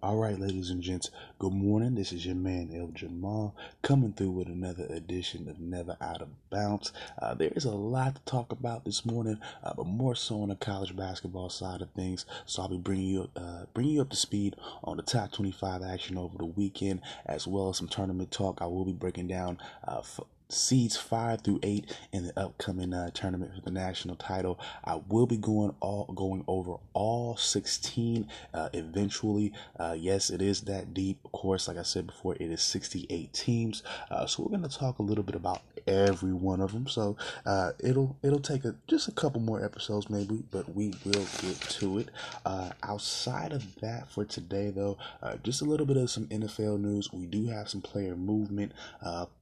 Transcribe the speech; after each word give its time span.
All 0.00 0.16
right, 0.16 0.38
ladies 0.38 0.70
and 0.70 0.80
gents, 0.80 1.10
good 1.40 1.52
morning. 1.52 1.96
This 1.96 2.12
is 2.12 2.24
your 2.24 2.36
man 2.36 2.70
El 2.72 2.86
Jamal 2.88 3.56
coming 3.82 4.12
through 4.12 4.30
with 4.30 4.46
another 4.46 4.86
edition 4.90 5.48
of 5.48 5.58
Never 5.58 5.96
Out 6.00 6.22
of 6.22 6.28
Bounds. 6.50 6.92
Uh, 7.20 7.34
there 7.34 7.50
is 7.56 7.64
a 7.64 7.72
lot 7.72 8.14
to 8.14 8.20
talk 8.22 8.52
about 8.52 8.84
this 8.84 9.04
morning, 9.04 9.40
uh, 9.64 9.74
but 9.74 9.88
more 9.88 10.14
so 10.14 10.42
on 10.42 10.50
the 10.50 10.54
college 10.54 10.94
basketball 10.94 11.50
side 11.50 11.82
of 11.82 11.90
things. 11.90 12.26
So 12.46 12.62
I'll 12.62 12.68
be 12.68 12.76
bringing 12.76 13.06
you 13.06 13.30
uh, 13.34 13.64
bringing 13.74 13.94
you 13.94 14.02
up 14.02 14.10
to 14.10 14.16
speed 14.16 14.54
on 14.84 14.98
the 14.98 15.02
top 15.02 15.32
25 15.32 15.82
action 15.82 16.16
over 16.16 16.38
the 16.38 16.46
weekend, 16.46 17.00
as 17.26 17.48
well 17.48 17.70
as 17.70 17.78
some 17.78 17.88
tournament 17.88 18.30
talk. 18.30 18.58
I 18.60 18.66
will 18.66 18.84
be 18.84 18.92
breaking 18.92 19.26
down 19.26 19.58
uh, 19.82 20.02
seeds 20.50 20.96
five 20.96 21.42
through 21.42 21.60
eight 21.62 21.94
in 22.12 22.26
the 22.26 22.38
upcoming 22.38 22.94
uh, 22.94 23.10
tournament 23.10 23.54
for 23.54 23.60
the 23.60 23.70
national 23.70 24.16
title. 24.16 24.58
I 24.84 25.00
will 25.08 25.26
be 25.26 25.36
going 25.36 25.74
all 25.80 26.06
going 26.14 26.44
over 26.46 26.76
all 26.94 27.36
16 27.36 28.26
uh, 28.54 28.68
eventually. 28.72 29.52
Uh, 29.78 29.94
yes, 29.98 30.30
it 30.30 30.40
is 30.40 30.62
that 30.62 30.94
deep. 30.94 31.18
Of 31.24 31.32
course, 31.32 31.68
like 31.68 31.76
I 31.76 31.82
said 31.82 32.06
before, 32.06 32.34
it 32.36 32.50
is 32.50 32.62
68 32.62 33.32
teams. 33.32 33.82
Uh, 34.10 34.26
so 34.26 34.42
we're 34.42 34.56
going 34.56 34.68
to 34.68 34.76
talk 34.76 34.98
a 34.98 35.02
little 35.02 35.24
bit 35.24 35.34
about 35.34 35.62
every 35.86 36.32
one 36.32 36.60
of 36.60 36.72
them. 36.72 36.86
So 36.86 37.16
uh, 37.44 37.72
it'll 37.80 38.16
it'll 38.22 38.40
take 38.40 38.64
a, 38.64 38.74
just 38.86 39.08
a 39.08 39.12
couple 39.12 39.40
more 39.40 39.62
episodes 39.62 40.08
maybe, 40.08 40.44
but 40.50 40.74
we 40.74 40.94
will 41.04 41.26
get 41.42 41.60
to 41.60 41.98
it. 41.98 42.08
Uh, 42.46 42.70
outside 42.82 43.52
of 43.52 43.64
that 43.80 44.10
for 44.10 44.24
today, 44.24 44.70
though, 44.70 44.96
just 45.42 45.60
a 45.60 45.64
little 45.64 45.86
bit 45.86 45.96
of 45.98 46.10
some 46.10 46.26
NFL 46.28 46.80
news. 46.80 47.12
We 47.12 47.26
do 47.26 47.46
have 47.48 47.68
some 47.68 47.80
player 47.82 48.16
movement. 48.16 48.72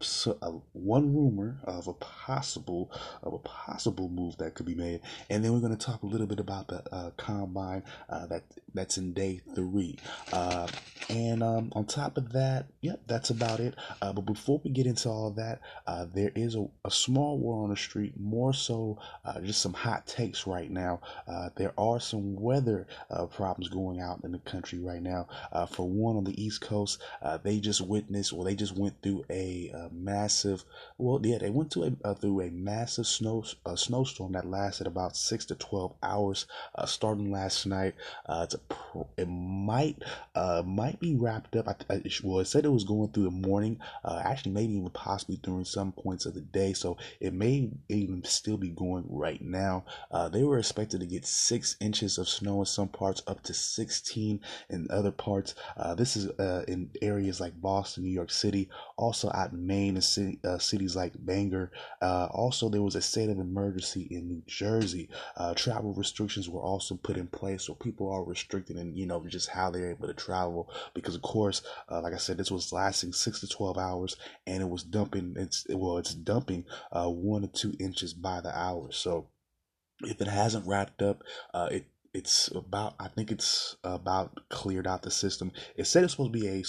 So, 0.00 0.62
one 0.72 0.95
one 0.96 1.14
rumor 1.14 1.58
of 1.64 1.88
a 1.88 1.92
possible 1.94 2.90
of 3.22 3.34
a 3.34 3.38
possible 3.38 4.08
move 4.08 4.36
that 4.38 4.54
could 4.54 4.64
be 4.64 4.74
made, 4.74 5.00
and 5.28 5.44
then 5.44 5.52
we're 5.52 5.60
going 5.60 5.76
to 5.76 5.86
talk 5.86 6.02
a 6.02 6.06
little 6.06 6.26
bit 6.26 6.40
about 6.40 6.68
the 6.68 6.82
uh, 6.90 7.10
combine 7.18 7.82
uh, 8.08 8.26
that 8.26 8.44
that's 8.72 8.96
in 8.96 9.12
day 9.12 9.40
three. 9.54 9.98
Uh, 10.32 10.66
and 11.08 11.42
um, 11.42 11.70
on 11.72 11.84
top 11.84 12.16
of 12.16 12.32
that, 12.32 12.66
yep, 12.80 13.00
that's 13.06 13.30
about 13.30 13.60
it. 13.60 13.74
Uh, 14.02 14.12
but 14.12 14.22
before 14.22 14.60
we 14.64 14.70
get 14.70 14.86
into 14.86 15.08
all 15.08 15.30
that, 15.30 15.60
uh, 15.86 16.06
there 16.12 16.32
is 16.34 16.54
a, 16.54 16.66
a, 16.84 16.90
small 16.90 17.38
war 17.38 17.62
on 17.62 17.70
the 17.70 17.76
street, 17.76 18.12
more 18.18 18.52
so 18.52 18.98
uh, 19.24 19.40
just 19.40 19.62
some 19.62 19.72
hot 19.72 20.06
takes 20.06 20.46
right 20.46 20.70
now. 20.70 21.00
there 21.56 21.72
are 21.78 22.00
some 22.00 22.36
weather 22.36 22.86
problems 23.30 23.68
going 23.68 24.00
out 24.00 24.20
in 24.24 24.32
the 24.32 24.38
country 24.40 24.78
right 24.78 25.02
now. 25.02 25.26
for 25.70 25.88
one, 25.88 26.16
on 26.16 26.24
the 26.24 26.42
East 26.42 26.60
Coast, 26.60 27.00
they 27.42 27.60
just 27.60 27.80
witnessed, 27.80 28.32
or 28.32 28.44
they 28.44 28.54
just 28.54 28.76
went 28.76 29.00
through 29.02 29.24
a, 29.30 29.70
a 29.74 29.90
massive 29.92 30.64
well, 30.98 31.20
yeah, 31.22 31.38
they 31.38 31.50
went 31.50 31.70
to 31.72 31.84
a, 31.84 31.92
uh, 32.04 32.14
through 32.14 32.40
a 32.40 32.50
massive 32.50 33.06
snow 33.06 33.44
uh, 33.64 33.76
snowstorm 33.76 34.32
that 34.32 34.48
lasted 34.48 34.86
about 34.86 35.16
six 35.16 35.44
to 35.46 35.54
twelve 35.54 35.94
hours, 36.02 36.46
uh, 36.74 36.86
starting 36.86 37.30
last 37.30 37.66
night. 37.66 37.94
Uh, 38.26 38.46
a, 38.52 38.98
it 39.16 39.28
might 39.28 40.02
uh, 40.34 40.62
might 40.64 40.98
be 41.00 41.14
wrapped 41.14 41.56
up. 41.56 41.68
I, 41.68 41.94
I, 41.94 42.02
well, 42.22 42.40
it 42.40 42.46
said 42.46 42.64
it 42.64 42.72
was 42.72 42.84
going 42.84 43.10
through 43.10 43.24
the 43.24 43.30
morning, 43.30 43.78
uh, 44.04 44.22
actually 44.24 44.52
maybe 44.52 44.74
even 44.74 44.90
possibly 44.90 45.36
during 45.36 45.64
some 45.64 45.92
points 45.92 46.26
of 46.26 46.34
the 46.34 46.40
day. 46.40 46.72
So 46.72 46.96
it 47.20 47.32
may 47.32 47.70
even 47.88 48.24
still 48.24 48.56
be 48.56 48.70
going 48.70 49.04
right 49.08 49.42
now. 49.42 49.84
Uh, 50.10 50.28
they 50.28 50.44
were 50.44 50.58
expected 50.58 51.00
to 51.00 51.06
get 51.06 51.26
six 51.26 51.76
inches 51.80 52.18
of 52.18 52.28
snow 52.28 52.60
in 52.60 52.66
some 52.66 52.88
parts, 52.88 53.22
up 53.26 53.42
to 53.44 53.54
sixteen 53.54 54.40
in 54.70 54.86
other 54.90 55.12
parts. 55.12 55.54
Uh, 55.76 55.94
this 55.94 56.16
is 56.16 56.28
uh, 56.38 56.64
in 56.68 56.90
areas 57.02 57.40
like 57.40 57.60
Boston, 57.60 58.04
New 58.04 58.10
York 58.10 58.30
City, 58.30 58.68
also 58.96 59.30
out 59.34 59.52
in 59.52 59.66
Maine 59.66 59.96
and 59.96 60.04
city, 60.04 60.38
uh, 60.44 60.58
cities 60.76 60.94
like 60.94 61.12
Bangor. 61.18 61.70
Uh, 62.02 62.28
also, 62.30 62.68
there 62.68 62.82
was 62.82 62.96
a 62.96 63.00
state 63.00 63.30
of 63.30 63.38
emergency 63.38 64.06
in 64.10 64.28
New 64.28 64.42
Jersey. 64.46 65.08
Uh, 65.34 65.54
travel 65.54 65.94
restrictions 65.94 66.50
were 66.50 66.60
also 66.60 66.96
put 66.96 67.16
in 67.16 67.28
place, 67.28 67.64
so 67.64 67.74
people 67.74 68.12
are 68.12 68.22
restricted 68.22 68.76
in 68.76 68.94
you 68.94 69.06
know 69.06 69.24
just 69.26 69.48
how 69.48 69.70
they're 69.70 69.90
able 69.90 70.06
to 70.06 70.12
travel. 70.12 70.70
Because 70.92 71.14
of 71.14 71.22
course, 71.22 71.62
uh, 71.90 72.02
like 72.02 72.12
I 72.12 72.18
said, 72.18 72.36
this 72.36 72.50
was 72.50 72.74
lasting 72.74 73.14
six 73.14 73.40
to 73.40 73.48
twelve 73.48 73.78
hours, 73.78 74.16
and 74.46 74.62
it 74.62 74.68
was 74.68 74.82
dumping. 74.82 75.34
It's 75.38 75.66
well, 75.70 75.96
it's 75.96 76.14
dumping 76.14 76.66
uh, 76.92 77.08
one 77.08 77.44
or 77.44 77.48
two 77.48 77.72
inches 77.80 78.12
by 78.12 78.42
the 78.42 78.56
hour. 78.56 78.92
So 78.92 79.28
if 80.02 80.20
it 80.20 80.28
hasn't 80.28 80.66
wrapped 80.66 81.00
up, 81.00 81.22
uh, 81.54 81.68
it 81.72 81.86
it's 82.16 82.48
about 82.54 82.94
i 82.98 83.08
think 83.08 83.30
it's 83.30 83.76
about 83.84 84.40
cleared 84.48 84.86
out 84.86 85.02
the 85.02 85.10
system. 85.10 85.52
It 85.76 85.86
said 85.86 86.02
it's 86.02 86.14
supposed 86.14 86.32
to 86.32 86.38
be 86.38 86.48
a 86.48 86.62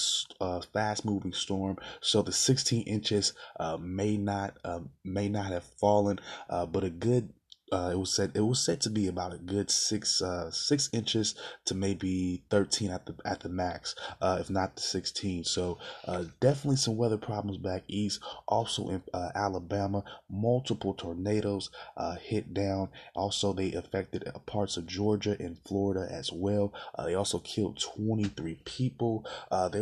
uh, 0.44 0.62
fast 0.74 1.06
moving 1.06 1.34
storm 1.34 1.78
so 2.02 2.22
the 2.22 2.34
16 2.34 2.84
inches 2.84 3.34
uh, 3.60 3.78
may 3.78 4.18
not 4.18 4.58
uh, 4.66 4.82
may 5.04 5.30
not 5.30 5.46
have 5.46 5.64
fallen 5.64 6.20
uh, 6.50 6.66
but 6.66 6.84
a 6.84 6.90
good 6.90 7.32
uh, 7.72 7.90
it 7.92 8.00
was 8.00 8.14
said 8.14 8.32
it 8.34 8.42
was 8.42 8.64
said 8.64 8.80
to 8.82 8.90
be 8.90 9.08
about 9.08 9.34
a 9.34 9.38
good 9.38 9.70
six 9.70 10.22
uh, 10.22 10.50
six 10.52 10.90
inches 10.94 11.36
to 11.66 11.76
maybe 11.76 12.44
13 12.50 12.92
at 12.92 13.06
the 13.06 13.16
at 13.26 13.42
the 13.42 13.50
max 13.50 13.96
uh, 14.22 14.38
if 14.40 14.50
not 14.50 14.76
the 14.76 14.82
16 14.82 15.44
so 15.44 15.78
uh, 16.06 16.24
definitely 16.40 16.78
some 16.78 16.98
weather 16.98 17.18
problems 17.18 17.58
back 17.58 17.84
east. 17.88 18.22
Also 18.48 18.90
in 18.90 19.04
uh, 19.14 19.30
alabama 19.36 20.04
multiple 20.30 20.94
tornadoes 20.94 21.70
uh, 21.98 22.16
hit 22.16 22.54
down. 22.54 22.90
Also 23.16 23.54
they 23.54 23.74
affected 23.74 24.30
parts 24.46 24.78
of 24.78 24.86
georgia 24.86 25.36
and 25.40 25.58
florida 25.66 26.08
as 26.10 26.32
well. 26.32 26.74
They 27.06 27.16
also 27.16 27.40
killed 27.40 27.80
23 27.80 28.60
people. 28.66 29.26
They 29.52 29.82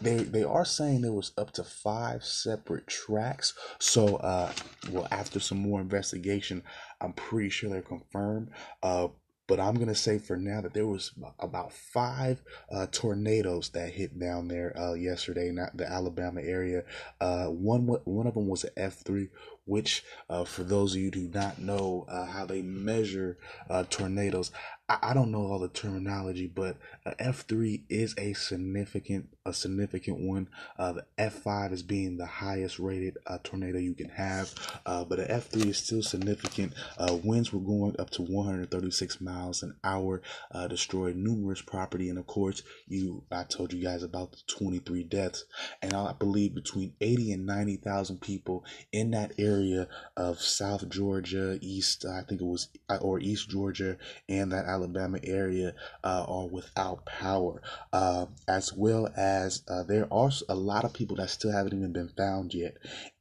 they 0.00 0.16
they 0.16 0.44
are 0.44 0.64
saying 0.64 1.00
there 1.00 1.12
was 1.12 1.32
up 1.38 1.50
to 1.52 1.64
five 1.64 2.24
separate 2.24 2.86
tracks 2.86 3.54
so 3.78 4.16
uh 4.16 4.52
well 4.90 5.08
after 5.10 5.40
some 5.40 5.58
more 5.58 5.80
investigation 5.80 6.62
i'm 7.00 7.12
pretty 7.12 7.48
sure 7.48 7.70
they're 7.70 7.82
confirmed 7.82 8.50
uh 8.82 9.08
but 9.48 9.58
I'm 9.58 9.76
gonna 9.76 9.94
say 9.94 10.18
for 10.18 10.36
now 10.36 10.60
that 10.60 10.74
there 10.74 10.86
was 10.86 11.12
about 11.40 11.72
five 11.72 12.42
uh, 12.70 12.86
tornadoes 12.92 13.70
that 13.70 13.90
hit 13.94 14.18
down 14.18 14.46
there 14.46 14.78
uh, 14.78 14.92
yesterday 14.92 15.48
in 15.48 15.54
the 15.74 15.90
Alabama 15.90 16.42
area. 16.42 16.84
Uh, 17.18 17.46
one 17.46 17.86
one 18.04 18.26
of 18.26 18.34
them 18.34 18.46
was 18.46 18.64
an 18.64 18.70
F 18.76 18.98
three, 18.98 19.30
which 19.64 20.04
uh, 20.28 20.44
for 20.44 20.64
those 20.64 20.94
of 20.94 21.00
you 21.00 21.06
who 21.06 21.28
do 21.28 21.30
not 21.38 21.58
know 21.58 22.04
uh, 22.08 22.26
how 22.26 22.44
they 22.44 22.60
measure 22.60 23.38
uh, 23.70 23.84
tornadoes, 23.88 24.52
I, 24.88 25.12
don't 25.12 25.30
know 25.30 25.42
all 25.42 25.58
the 25.58 25.68
terminology, 25.68 26.46
but 26.46 26.78
F 27.18 27.44
three 27.46 27.82
is 27.90 28.14
a 28.16 28.32
significant 28.32 29.28
a 29.44 29.52
significant 29.52 30.20
one. 30.20 30.48
Uh, 30.78 30.92
the 30.92 31.06
F 31.16 31.34
five 31.34 31.72
is 31.72 31.82
being 31.82 32.16
the 32.16 32.26
highest 32.26 32.78
rated 32.78 33.18
uh, 33.26 33.38
tornado 33.42 33.78
you 33.78 33.94
can 33.94 34.08
have, 34.10 34.54
uh, 34.86 35.04
but 35.04 35.18
the 35.18 35.30
F 35.30 35.48
three 35.48 35.70
is 35.70 35.78
still 35.78 36.02
significant. 36.02 36.72
Uh, 36.96 37.18
winds 37.22 37.52
were 37.52 37.60
going 37.60 37.96
up 37.98 38.10
to 38.10 38.22
136 38.22 39.20
miles 39.20 39.62
an 39.62 39.74
hour, 39.84 40.22
uh, 40.52 40.66
destroyed 40.68 41.16
numerous 41.16 41.60
property, 41.60 42.08
and 42.08 42.18
of 42.18 42.26
course, 42.26 42.62
you 42.86 43.24
I 43.30 43.44
told 43.44 43.72
you 43.72 43.82
guys 43.82 44.02
about 44.02 44.32
the 44.32 44.38
23 44.46 45.02
deaths, 45.04 45.44
and 45.82 45.92
I 45.92 46.12
believe 46.12 46.54
between 46.54 46.94
80 47.00 47.32
and 47.32 47.46
90 47.46 47.76
thousand 47.76 48.20
people 48.20 48.64
in 48.92 49.10
that 49.10 49.32
area 49.38 49.88
of 50.16 50.40
South 50.40 50.88
Georgia, 50.88 51.58
East 51.60 52.06
I 52.06 52.22
think 52.22 52.40
it 52.40 52.46
was 52.46 52.68
or 53.00 53.18
East 53.20 53.50
Georgia, 53.50 53.96
and 54.28 54.52
that 54.52 54.66
Alabama 54.78 55.18
area 55.24 55.74
uh, 56.04 56.24
are 56.28 56.46
without 56.46 57.04
power, 57.04 57.60
uh, 57.92 58.26
as 58.46 58.72
well 58.72 59.08
as 59.16 59.62
uh, 59.68 59.82
there 59.82 60.06
are 60.12 60.30
a 60.48 60.54
lot 60.54 60.84
of 60.84 60.92
people 60.92 61.16
that 61.16 61.30
still 61.30 61.52
haven't 61.52 61.74
even 61.74 61.92
been 61.92 62.10
found 62.16 62.54
yet. 62.54 62.76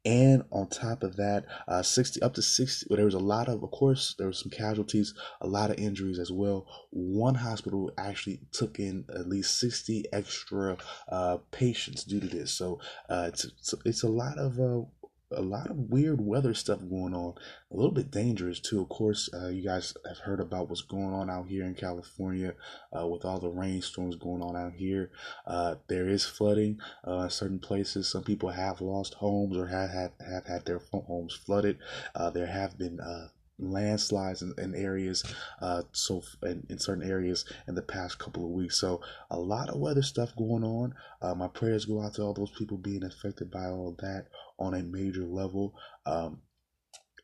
And 0.06 0.44
on 0.52 0.68
top 0.68 1.04
of 1.04 1.18
that, 1.18 1.46
uh, 1.68 1.82
60 1.82 2.22
up 2.22 2.34
to 2.36 2.42
60, 2.42 2.88
well, 2.90 2.96
there 2.96 3.06
was 3.06 3.14
a 3.14 3.20
lot 3.20 3.50
of, 3.50 3.62
of 3.62 3.72
course, 3.72 4.16
there 4.18 4.28
were 4.28 4.34
some 4.34 4.50
casualties, 4.50 5.14
a 5.42 5.48
lot 5.48 5.70
of 5.70 5.80
injuries 5.80 6.18
as 6.18 6.32
well. 6.32 6.66
One 6.92 7.36
hospital 7.36 7.92
actually 7.98 8.40
took 8.54 8.80
in 8.80 9.04
at 9.14 9.28
least 9.28 9.60
60 9.60 10.06
extra 10.14 10.78
uh, 11.10 11.40
patients 11.52 12.06
due 12.06 12.22
to 12.22 12.28
this. 12.28 12.54
So 12.54 12.80
uh, 13.10 13.26
it's, 13.34 13.48
it's 13.84 14.04
a 14.04 14.08
lot 14.08 14.38
of 14.38 14.60
uh, 14.60 14.86
a 15.32 15.42
lot 15.42 15.70
of 15.70 15.90
weird 15.90 16.22
weather 16.22 16.54
stuff 16.54 16.80
going 16.90 17.14
on. 17.14 17.34
A 17.72 17.76
little 17.76 17.92
bit 17.92 18.12
dangerous 18.12 18.60
too. 18.60 18.82
Of 18.82 18.90
course, 18.90 19.30
uh, 19.34 19.50
you 19.50 19.64
guys 19.64 19.94
have 20.08 20.20
heard 20.20 20.40
about 20.40 20.70
what's 20.70 20.82
going 20.82 21.14
on 21.14 21.30
out 21.30 21.48
here 21.48 21.66
in 21.66 21.76
California 21.76 22.54
uh, 22.98 23.06
with 23.08 23.26
all 23.26 23.40
the 23.40 23.50
rainstorms 23.50 24.16
going 24.16 24.42
on 24.42 24.56
out 24.56 24.74
here. 24.74 25.12
Uh, 25.46 25.76
there 25.88 26.08
is 26.08 26.26
flooding 26.26 26.80
uh, 27.06 27.24
in 27.24 27.30
certain 27.30 27.60
places. 27.60 28.10
Some 28.10 28.24
people 28.24 28.50
have 28.50 28.82
lost 28.82 29.16
homes 29.16 29.58
or 29.58 29.68
have 29.68 29.90
have, 29.90 30.12
have 30.20 30.46
had 30.46 30.66
their 30.66 30.82
homes 30.92 31.34
flooded. 31.34 31.78
Uh, 32.16 32.30
there 32.30 32.48
have 32.48 32.78
been 32.78 33.00
uh, 33.00 33.28
landslides 33.60 34.44
in, 34.44 34.54
in 34.60 34.76
areas 34.76 35.24
uh 35.62 35.82
so 35.92 36.22
in, 36.44 36.66
in, 36.70 36.78
certain 36.78 37.10
areas 37.10 37.44
in 37.68 37.74
the 37.74 37.82
past 37.82 38.20
couple 38.20 38.44
of 38.46 38.52
weeks 38.52 38.80
so 38.80 39.02
a 39.32 39.40
lot 39.40 39.68
of 39.70 39.80
weather 39.80 40.04
stuff 40.04 40.36
going 40.36 40.64
on 40.64 40.94
uh, 41.24 41.34
my 41.34 41.48
prayers 41.48 41.86
go 41.86 42.00
out 42.00 42.14
to 42.14 42.22
all 42.22 42.36
those 42.36 42.52
people 42.52 42.78
being 42.78 43.04
affected 43.04 43.50
by 43.50 43.66
all 43.66 43.96
that 44.00 44.28
on 44.60 44.74
a 44.74 44.84
major 44.84 45.24
level 45.24 45.74
um 46.06 46.42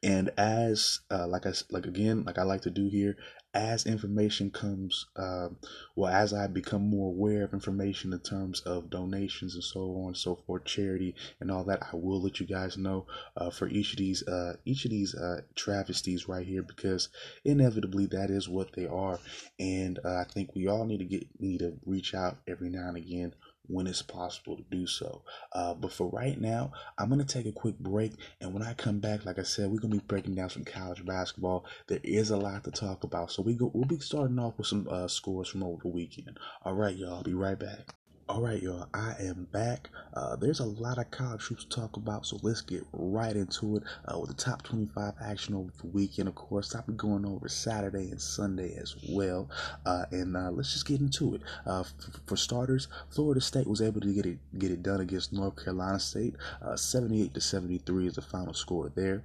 and 0.02 0.32
as 0.38 1.00
uh, 1.12 1.26
like 1.28 1.46
I 1.46 1.54
like 1.70 1.86
again 1.86 2.24
like 2.26 2.38
I 2.38 2.44
like 2.44 2.62
to 2.64 2.70
do 2.70 2.90
here 2.90 3.16
as 3.54 3.86
information 3.86 4.50
comes, 4.50 5.06
uh, 5.16 5.50
well, 5.96 6.12
as 6.12 6.34
I 6.34 6.48
become 6.48 6.90
more 6.90 7.10
aware 7.10 7.44
of 7.44 7.54
information 7.54 8.12
in 8.12 8.20
terms 8.20 8.62
of 8.62 8.90
donations 8.90 9.54
and 9.54 9.64
so 9.64 9.82
on 9.98 10.08
and 10.08 10.18
so 10.18 10.36
forth, 10.36 10.66
charity 10.66 11.16
and 11.40 11.52
all 11.52 11.64
that, 11.66 11.84
I 11.84 11.96
will 11.96 12.22
let 12.22 12.40
you 12.40 12.48
guys 12.48 12.78
know 12.78 13.06
uh, 13.38 13.52
for 13.52 13.68
each 13.68 13.92
of 13.94 14.00
these, 14.00 14.28
uh, 14.28 14.56
each 14.66 14.86
of 14.86 14.92
these 14.92 15.14
uh, 15.14 15.42
travesties 15.56 16.28
right 16.28 16.48
here, 16.48 16.64
because 16.64 17.10
inevitably 17.46 18.08
that 18.08 18.32
is 18.32 18.50
what 18.50 18.74
they 18.74 18.88
are, 18.88 19.20
and 19.60 20.00
uh, 20.04 20.16
I 20.16 20.24
think 20.24 20.56
we 20.56 20.68
all 20.68 20.86
need 20.86 21.00
to 21.00 21.06
get 21.06 21.28
need 21.40 21.60
to 21.60 21.78
reach 21.86 22.16
out 22.16 22.38
every 22.48 22.70
now 22.70 22.88
and 22.88 22.98
again 22.98 23.36
when 23.68 23.88
it's 23.88 24.02
possible 24.02 24.58
to 24.58 24.64
do 24.70 24.86
so. 24.86 25.22
Uh, 25.54 25.74
but 25.74 25.92
for 25.92 26.10
right 26.10 26.40
now, 26.40 26.72
I'm 26.98 27.10
going 27.10 27.26
to 27.26 27.34
take 27.34 27.46
a 27.46 27.52
quick 27.52 27.80
break. 27.80 28.14
And 28.42 28.54
when 28.54 28.64
I 28.64 28.74
come 28.74 29.00
back, 29.00 29.26
like 29.26 29.40
I 29.40 29.44
said, 29.44 29.70
we're 29.70 29.80
going 29.80 29.94
to 29.94 30.00
be 30.00 30.06
breaking 30.08 30.36
down 30.36 30.50
some 30.50 30.66
college 30.66 31.06
basketball. 31.06 31.66
There 31.88 32.02
is 32.04 32.30
a 32.30 32.38
lot 32.38 32.64
to 32.66 32.72
talk 32.72 33.04
about. 33.04 33.32
So 33.32 33.42
we 33.42 33.54
go, 33.54 33.72
we'll 33.74 33.86
be 33.86 34.00
starting 34.00 34.40
off 34.40 34.58
with 34.58 34.68
some 34.68 34.88
uh, 34.90 35.08
scores 35.08 35.50
from 35.50 35.64
over 35.64 35.82
the 35.82 35.90
weekend. 35.90 36.38
All 36.64 36.74
right, 36.74 36.96
y'all. 36.96 37.16
I'll 37.16 37.24
be 37.24 37.34
right 37.34 37.58
back. 37.58 37.94
All 38.30 38.42
right, 38.42 38.64
y'all, 38.64 38.88
I 38.94 39.16
am 39.20 39.50
back. 39.52 39.90
Uh, 40.14 40.38
there's 40.38 40.62
a 40.62 40.66
lot 40.66 40.98
of 40.98 41.12
college 41.12 41.42
hoops 41.42 41.66
to 41.66 41.70
talk 41.70 41.98
about, 41.98 42.26
so 42.26 42.40
let's 42.42 42.62
get 42.62 42.86
right 42.94 43.36
into 43.36 43.76
it 43.76 43.84
uh, 44.08 44.18
with 44.18 44.30
the 44.30 44.36
top 44.42 44.64
25 44.64 45.16
action 45.22 45.56
over 45.56 45.70
the 45.82 45.88
weekend. 45.88 46.30
Of 46.30 46.36
course, 46.36 46.74
I'll 46.74 46.84
be 46.84 46.94
going 46.94 47.26
over 47.26 47.50
Saturday 47.50 48.10
and 48.12 48.22
Sunday 48.22 48.76
as 48.78 48.96
well. 49.10 49.50
Uh, 49.86 50.06
and 50.12 50.38
uh, 50.38 50.52
let's 50.52 50.72
just 50.72 50.88
get 50.88 51.02
into 51.02 51.36
it. 51.36 51.42
Uh, 51.66 51.82
f- 51.82 51.94
for 52.26 52.38
starters, 52.38 52.88
Florida 53.10 53.42
State 53.42 53.68
was 53.68 53.82
able 53.82 54.00
to 54.00 54.14
get 54.14 54.26
it 54.26 54.38
get 54.58 54.72
it 54.72 54.84
done 54.84 55.02
against 55.02 55.34
North 55.34 55.62
Carolina 55.62 56.00
State. 56.00 56.36
Uh, 56.62 56.78
78 56.78 57.34
to 57.34 57.42
73 57.42 58.08
is 58.08 58.16
the 58.16 58.22
final 58.22 58.54
score 58.54 58.90
there. 58.96 59.22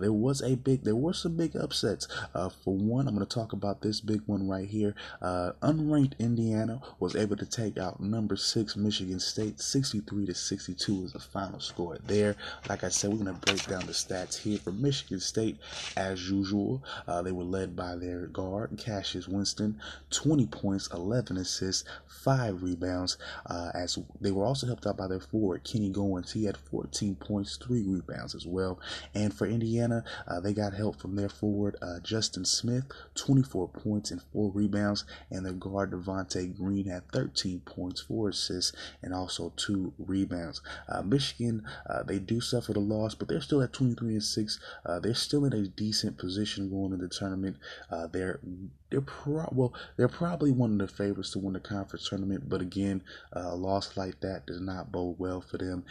there 0.00 0.12
was 0.12 0.40
a 0.42 0.54
big, 0.54 0.84
there 0.84 0.94
were 0.94 1.14
some 1.14 1.36
big 1.36 1.56
upsets. 1.56 2.06
for 2.32 2.76
one, 2.76 3.08
I'm 3.08 3.14
going 3.16 3.26
to 3.26 3.34
talk 3.34 3.52
about 3.52 3.82
this 3.82 4.00
big 4.00 4.22
one 4.26 4.48
right 4.48 4.68
here. 4.68 4.94
unranked 5.20 6.16
Indiana 6.20 6.80
was 7.00 7.16
able 7.16 7.36
to 7.38 7.46
take 7.46 7.76
out 7.76 7.98
number 7.98 8.35
number 8.36 8.42
six 8.42 8.76
Michigan 8.76 9.18
State, 9.18 9.58
63 9.58 10.26
to 10.26 10.34
62 10.34 11.04
is 11.04 11.12
the 11.14 11.18
final 11.18 11.58
score 11.58 11.96
there. 12.06 12.36
Like 12.68 12.84
I 12.84 12.90
said, 12.90 13.10
we're 13.10 13.24
going 13.24 13.34
to 13.34 13.46
break 13.46 13.66
down 13.66 13.86
the 13.86 13.92
stats 13.92 14.36
here 14.36 14.58
for 14.58 14.72
Michigan 14.72 15.20
State 15.20 15.56
as 15.96 16.28
usual. 16.28 16.84
Uh, 17.08 17.22
they 17.22 17.32
were 17.32 17.44
led 17.44 17.74
by 17.74 17.96
their 17.96 18.26
guard, 18.26 18.76
Cassius 18.76 19.26
Winston, 19.26 19.80
20 20.10 20.46
points, 20.48 20.90
11 20.92 21.38
assists, 21.38 21.84
5 22.08 22.62
rebounds. 22.62 23.16
Uh, 23.46 23.70
as 23.72 23.98
they 24.20 24.32
were 24.32 24.44
also 24.44 24.66
helped 24.66 24.86
out 24.86 24.98
by 24.98 25.06
their 25.06 25.20
forward, 25.20 25.64
Kenny 25.64 25.90
Goins. 25.90 26.32
He 26.32 26.44
had 26.44 26.58
14 26.58 27.14
points, 27.14 27.56
3 27.56 27.84
rebounds 27.86 28.34
as 28.34 28.46
well. 28.46 28.78
And 29.14 29.32
for 29.32 29.46
Indiana, 29.46 30.04
uh, 30.28 30.40
they 30.40 30.52
got 30.52 30.74
help 30.74 31.00
from 31.00 31.16
their 31.16 31.30
forward, 31.30 31.76
uh, 31.80 32.00
Justin 32.00 32.44
Smith, 32.44 32.84
24 33.14 33.68
points 33.68 34.10
and 34.10 34.20
4 34.34 34.50
rebounds. 34.50 35.06
And 35.30 35.46
their 35.46 35.54
guard, 35.54 35.92
Devonte 35.92 36.54
Green, 36.54 36.84
had 36.84 37.10
13 37.12 37.60
points, 37.60 38.02
4 38.02 38.25
four 38.26 38.30
assists 38.30 38.72
and 39.02 39.14
also 39.14 39.52
two 39.56 39.92
rebounds. 39.98 40.60
Uh, 40.88 41.02
Michigan, 41.02 41.62
uh, 41.88 42.02
they 42.02 42.18
do 42.18 42.40
suffer 42.40 42.72
the 42.72 42.80
loss, 42.80 43.14
but 43.14 43.28
they're 43.28 43.40
still 43.40 43.62
at 43.62 43.72
23 43.72 44.14
and 44.14 44.22
six. 44.22 44.58
Uh, 44.84 44.98
they're 44.98 45.14
still 45.14 45.44
in 45.44 45.52
a 45.52 45.68
decent 45.68 46.18
position 46.18 46.70
going 46.70 46.92
into 46.92 47.06
the 47.06 47.14
tournament. 47.14 47.56
Uh, 47.90 48.06
they're 48.06 48.40
they're 48.90 49.00
pro- 49.00 49.52
well, 49.52 49.74
they're 49.96 50.08
probably 50.08 50.50
one 50.50 50.80
of 50.80 50.88
the 50.88 50.94
favorites 50.94 51.32
to 51.32 51.38
win 51.38 51.54
the 51.54 51.60
conference 51.60 52.08
tournament, 52.08 52.48
but 52.48 52.60
again, 52.60 53.02
a 53.32 53.54
loss 53.56 53.96
like 53.96 54.20
that 54.20 54.46
does 54.46 54.60
not 54.60 54.92
bode 54.92 55.16
well 55.18 55.40
for 55.40 55.58
them. 55.58 55.84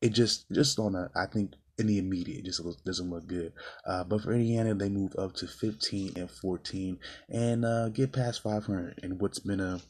It 0.00 0.10
just 0.10 0.50
just 0.52 0.78
on 0.78 0.94
a 0.94 1.10
I 1.14 1.26
think 1.26 1.54
in 1.78 1.86
the 1.86 1.98
immediate. 1.98 2.44
Just 2.44 2.60
doesn't 2.84 3.10
look 3.10 3.26
good. 3.26 3.52
Uh, 3.86 4.04
but 4.04 4.22
for 4.22 4.32
Indiana, 4.32 4.74
they 4.74 4.88
move 4.88 5.14
up 5.16 5.34
to 5.36 5.46
15 5.46 6.12
and 6.16 6.30
14 6.30 6.98
and 7.28 7.64
uh, 7.64 7.88
get 7.88 8.12
past 8.12 8.42
500 8.42 9.00
in 9.02 9.18
what's 9.18 9.38
been 9.38 9.60
a 9.60 9.80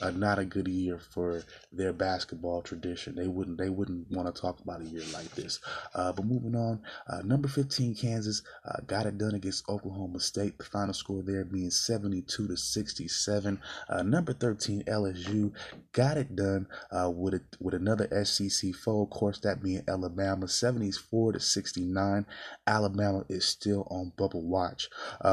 uh, 0.00 0.10
not 0.10 0.38
a 0.38 0.44
good 0.44 0.68
year 0.68 0.98
for 0.98 1.42
their 1.72 1.92
basketball 1.92 2.62
tradition. 2.62 3.14
They 3.14 3.26
wouldn't 3.26 3.58
they 3.58 3.68
wouldn't 3.68 4.10
want 4.10 4.32
to 4.32 4.40
talk 4.40 4.60
about 4.60 4.80
a 4.80 4.84
year 4.84 5.02
like 5.12 5.30
this. 5.34 5.60
Uh, 5.94 6.12
but 6.12 6.24
moving 6.24 6.54
on, 6.54 6.80
uh, 7.08 7.22
number 7.22 7.48
15 7.48 7.94
Kansas 7.94 8.42
uh, 8.64 8.80
got 8.86 9.06
it 9.06 9.18
done 9.18 9.34
against 9.34 9.68
Oklahoma 9.68 10.20
State. 10.20 10.58
The 10.58 10.64
final 10.64 10.94
score 10.94 11.22
there 11.22 11.44
being 11.44 11.70
72 11.70 12.48
to 12.48 12.56
67. 12.56 13.60
Uh, 13.88 14.02
number 14.02 14.32
13 14.32 14.84
LSU 14.84 15.52
got 15.92 16.16
it 16.16 16.36
done 16.36 16.66
uh, 16.90 17.10
with 17.10 17.34
a, 17.34 17.40
with 17.60 17.74
another 17.74 18.24
SEC 18.24 18.74
foe. 18.74 19.02
Of 19.02 19.10
course, 19.10 19.40
that 19.40 19.62
being 19.62 19.82
Alabama, 19.88 20.48
74 20.48 21.32
to 21.32 21.40
69. 21.40 22.26
Alabama 22.66 23.24
is 23.28 23.44
still 23.44 23.86
on 23.90 24.12
bubble 24.16 24.46
watch. 24.46 24.88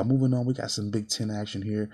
moving 0.05 0.33
on, 0.33 0.45
we 0.45 0.53
got 0.53 0.71
some 0.71 0.89
Big 0.89 1.09
Ten 1.09 1.29
action 1.29 1.61
here. 1.61 1.89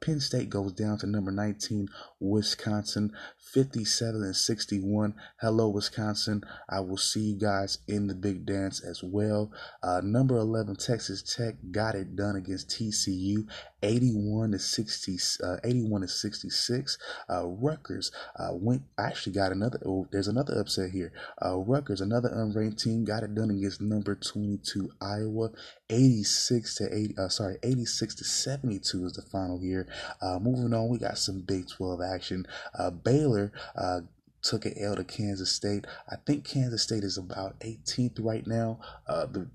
Penn 0.00 0.20
State 0.20 0.50
goes 0.50 0.72
down 0.72 0.98
to 0.98 1.06
number 1.06 1.30
19 1.30 1.88
Wisconsin 2.22 3.12
57 3.52 4.22
and 4.22 4.36
61. 4.36 5.14
Hello, 5.40 5.68
Wisconsin. 5.68 6.42
I 6.68 6.80
will 6.80 6.96
see 6.96 7.20
you 7.20 7.38
guys 7.38 7.78
in 7.86 8.06
the 8.06 8.14
big 8.14 8.46
dance 8.46 8.80
as 8.80 9.02
well. 9.02 9.52
Uh, 9.82 10.00
number 10.02 10.36
11, 10.36 10.76
Texas 10.76 11.22
Tech 11.22 11.56
got 11.70 11.94
it 11.94 12.16
done 12.16 12.36
against 12.36 12.70
TCU 12.70 13.46
81 13.82 14.52
to 14.52 14.58
60, 14.58 15.18
uh, 15.44 15.56
81 15.64 16.02
to 16.02 16.08
66. 16.08 16.98
Uh, 17.28 17.46
Rutgers 17.46 18.12
uh, 18.36 18.50
went 18.52 18.82
actually 18.98 19.32
got 19.32 19.52
another. 19.52 19.78
Oh, 19.84 20.06
there's 20.10 20.28
another 20.28 20.58
upset 20.58 20.90
here. 20.90 21.12
Uh, 21.44 21.58
Rutgers, 21.58 22.00
another 22.00 22.30
unranked 22.30 22.82
team, 22.82 23.04
got 23.04 23.22
it 23.22 23.34
done 23.34 23.50
against 23.50 23.80
number 23.80 24.14
22 24.14 24.90
Iowa, 25.00 25.50
86 25.90 26.74
to 26.76 26.94
80. 26.94 27.14
Uh, 27.18 27.28
sorry, 27.28 27.56
86 27.62 28.14
to 28.16 28.24
72 28.24 29.06
is 29.06 29.12
the 29.14 29.22
final 29.22 29.58
here. 29.58 29.86
Uh, 30.20 30.38
moving 30.38 30.72
on, 30.74 30.88
we 30.88 30.98
got 30.98 31.18
some 31.18 31.40
Big 31.40 31.68
12 31.68 32.00
action. 32.00 32.46
Uh, 32.78 32.90
Baylor. 32.90 33.52
Uh, 33.76 34.00
took 34.42 34.66
an 34.66 34.74
L 34.76 34.96
to 34.96 35.04
Kansas 35.04 35.52
State. 35.52 35.86
I 36.10 36.16
think 36.16 36.44
Kansas 36.44 36.82
State 36.82 37.04
is 37.04 37.16
about 37.16 37.58
18th 37.60 38.18
right 38.20 38.46
now. 38.46 38.80
Uh, 39.06 39.26
the 39.26 39.48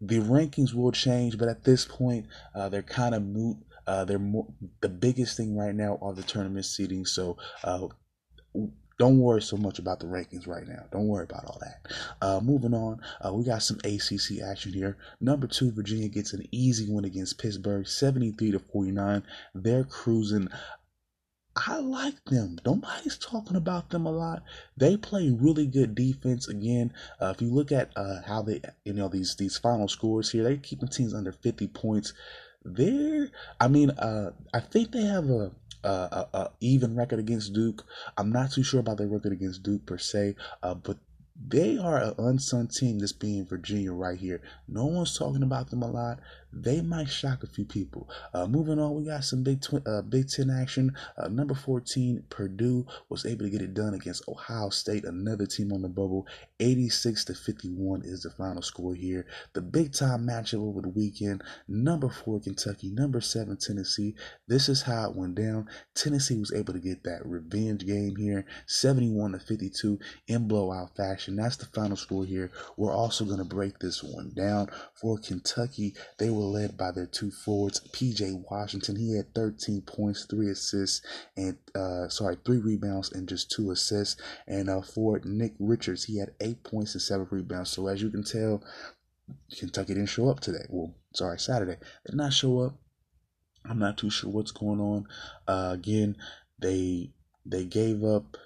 the 0.00 0.18
rankings 0.20 0.74
will 0.74 0.92
change, 0.92 1.38
but 1.38 1.48
at 1.48 1.64
this 1.64 1.84
point, 1.84 2.26
uh, 2.54 2.68
they're 2.68 2.82
kind 2.82 3.14
of 3.14 3.22
moot. 3.22 3.56
Uh, 3.86 4.04
they're 4.04 4.18
more 4.18 4.46
the 4.80 4.88
biggest 4.88 5.36
thing 5.36 5.56
right 5.56 5.74
now 5.74 5.98
are 6.02 6.12
the 6.12 6.22
tournament 6.22 6.64
seeding. 6.64 7.06
So 7.06 7.36
uh, 7.62 7.86
don't 8.98 9.18
worry 9.18 9.42
so 9.42 9.56
much 9.56 9.78
about 9.78 10.00
the 10.00 10.06
rankings 10.06 10.46
right 10.46 10.66
now. 10.66 10.84
Don't 10.90 11.06
worry 11.06 11.24
about 11.24 11.44
all 11.44 11.60
that. 11.60 11.92
Uh, 12.22 12.40
moving 12.40 12.72
on, 12.72 13.00
uh, 13.24 13.32
we 13.32 13.44
got 13.44 13.62
some 13.62 13.78
ACC 13.84 14.40
action 14.42 14.72
here. 14.72 14.96
Number 15.20 15.46
two, 15.46 15.70
Virginia 15.70 16.08
gets 16.08 16.32
an 16.32 16.46
easy 16.50 16.90
win 16.90 17.04
against 17.04 17.38
Pittsburgh, 17.38 17.86
73 17.86 18.52
to 18.52 18.58
49. 18.58 19.22
They're 19.54 19.84
cruising. 19.84 20.48
I 21.56 21.78
like 21.78 22.22
them. 22.26 22.58
Nobody's 22.66 23.16
talking 23.16 23.56
about 23.56 23.88
them 23.88 24.04
a 24.04 24.10
lot. 24.12 24.42
They 24.76 24.98
play 24.98 25.30
really 25.30 25.66
good 25.66 25.94
defense. 25.94 26.48
Again, 26.48 26.92
uh, 27.20 27.32
if 27.34 27.40
you 27.40 27.48
look 27.48 27.72
at 27.72 27.90
uh, 27.96 28.20
how 28.26 28.42
they, 28.42 28.60
you 28.84 28.92
know, 28.92 29.08
these 29.08 29.36
these 29.36 29.56
final 29.56 29.88
scores 29.88 30.30
here, 30.30 30.44
they're 30.44 30.58
keeping 30.58 30.88
teams 30.88 31.14
under 31.14 31.32
50 31.32 31.68
points. 31.68 32.12
They're, 32.62 33.30
I 33.58 33.68
mean, 33.68 33.90
uh, 33.90 34.32
I 34.52 34.60
think 34.60 34.92
they 34.92 35.06
have 35.06 35.30
a, 35.30 35.50
a, 35.82 35.88
a, 35.88 36.28
a, 36.34 36.50
even 36.60 36.94
record 36.94 37.20
against 37.20 37.54
Duke. 37.54 37.86
I'm 38.18 38.30
not 38.30 38.52
too 38.52 38.62
sure 38.62 38.80
about 38.80 38.98
their 38.98 39.08
record 39.08 39.32
against 39.32 39.62
Duke 39.62 39.86
per 39.86 39.98
se, 39.98 40.34
uh, 40.62 40.74
but 40.74 40.98
they 41.38 41.78
are 41.78 41.98
an 41.98 42.14
unsung 42.18 42.68
team 42.68 42.98
that's 42.98 43.12
being 43.12 43.46
Virginia 43.46 43.92
right 43.92 44.18
here. 44.18 44.40
No 44.68 44.86
one's 44.86 45.16
talking 45.16 45.42
about 45.42 45.70
them 45.70 45.82
a 45.82 45.90
lot 45.90 46.18
they 46.62 46.80
might 46.80 47.08
shock 47.08 47.42
a 47.42 47.46
few 47.46 47.64
people. 47.64 48.08
Uh, 48.32 48.46
moving 48.46 48.78
on, 48.78 48.94
we 48.94 49.04
got 49.04 49.24
some 49.24 49.42
Big 49.42 49.62
uh, 49.86 50.02
Big 50.02 50.28
Ten 50.28 50.50
action. 50.50 50.94
Uh, 51.18 51.28
number 51.28 51.54
14, 51.54 52.24
Purdue 52.30 52.86
was 53.08 53.26
able 53.26 53.44
to 53.44 53.50
get 53.50 53.62
it 53.62 53.74
done 53.74 53.94
against 53.94 54.28
Ohio 54.28 54.70
State, 54.70 55.04
another 55.04 55.46
team 55.46 55.72
on 55.72 55.82
the 55.82 55.88
bubble. 55.88 56.26
86 56.60 57.26
to 57.26 57.34
51 57.34 58.02
is 58.04 58.22
the 58.22 58.30
final 58.30 58.62
score 58.62 58.94
here. 58.94 59.26
The 59.52 59.60
big 59.60 59.92
time 59.92 60.26
matchup 60.26 60.66
over 60.66 60.80
the 60.80 60.88
weekend. 60.88 61.42
Number 61.68 62.08
four, 62.08 62.40
Kentucky. 62.40 62.90
Number 62.90 63.20
seven, 63.20 63.56
Tennessee. 63.56 64.14
This 64.48 64.68
is 64.68 64.82
how 64.82 65.10
it 65.10 65.16
went 65.16 65.34
down. 65.34 65.68
Tennessee 65.94 66.38
was 66.38 66.52
able 66.52 66.72
to 66.72 66.80
get 66.80 67.04
that 67.04 67.26
revenge 67.26 67.84
game 67.86 68.16
here, 68.16 68.46
71 68.66 69.32
to 69.32 69.38
52 69.38 69.98
in 70.28 70.48
blowout 70.48 70.96
fashion. 70.96 71.25
That's 71.34 71.56
the 71.56 71.66
final 71.66 71.96
score 71.96 72.24
here. 72.24 72.52
We're 72.76 72.94
also 72.94 73.24
going 73.24 73.38
to 73.38 73.44
break 73.44 73.80
this 73.80 74.04
one 74.04 74.32
down 74.36 74.68
for 74.94 75.18
Kentucky. 75.18 75.94
They 76.18 76.30
were 76.30 76.44
led 76.44 76.76
by 76.76 76.92
their 76.92 77.06
two 77.06 77.32
forwards, 77.32 77.80
PJ 77.92 78.44
Washington. 78.48 78.94
He 78.94 79.16
had 79.16 79.34
13 79.34 79.82
points, 79.82 80.26
three 80.26 80.50
assists, 80.50 81.04
and 81.36 81.58
uh, 81.74 82.08
sorry, 82.08 82.36
three 82.44 82.58
rebounds 82.58 83.10
and 83.12 83.28
just 83.28 83.50
two 83.50 83.72
assists. 83.72 84.20
And 84.46 84.70
uh, 84.70 84.82
forward 84.82 85.24
Nick 85.24 85.54
Richards, 85.58 86.04
he 86.04 86.18
had 86.18 86.34
eight 86.40 86.62
points 86.62 86.94
and 86.94 87.02
seven 87.02 87.26
rebounds. 87.30 87.70
So 87.70 87.88
as 87.88 88.00
you 88.00 88.10
can 88.10 88.22
tell, 88.22 88.62
Kentucky 89.58 89.94
didn't 89.94 90.06
show 90.06 90.28
up 90.28 90.38
today. 90.40 90.66
Well, 90.68 90.94
sorry, 91.14 91.38
Saturday 91.40 91.78
did 92.04 92.14
not 92.14 92.32
show 92.32 92.60
up. 92.60 92.74
I'm 93.68 93.78
not 93.80 93.98
too 93.98 94.10
sure 94.10 94.30
what's 94.30 94.52
going 94.52 94.80
on. 94.80 95.06
Uh, 95.48 95.70
again, 95.72 96.16
they 96.60 97.10
they 97.44 97.64
gave 97.64 98.04
up 98.04 98.36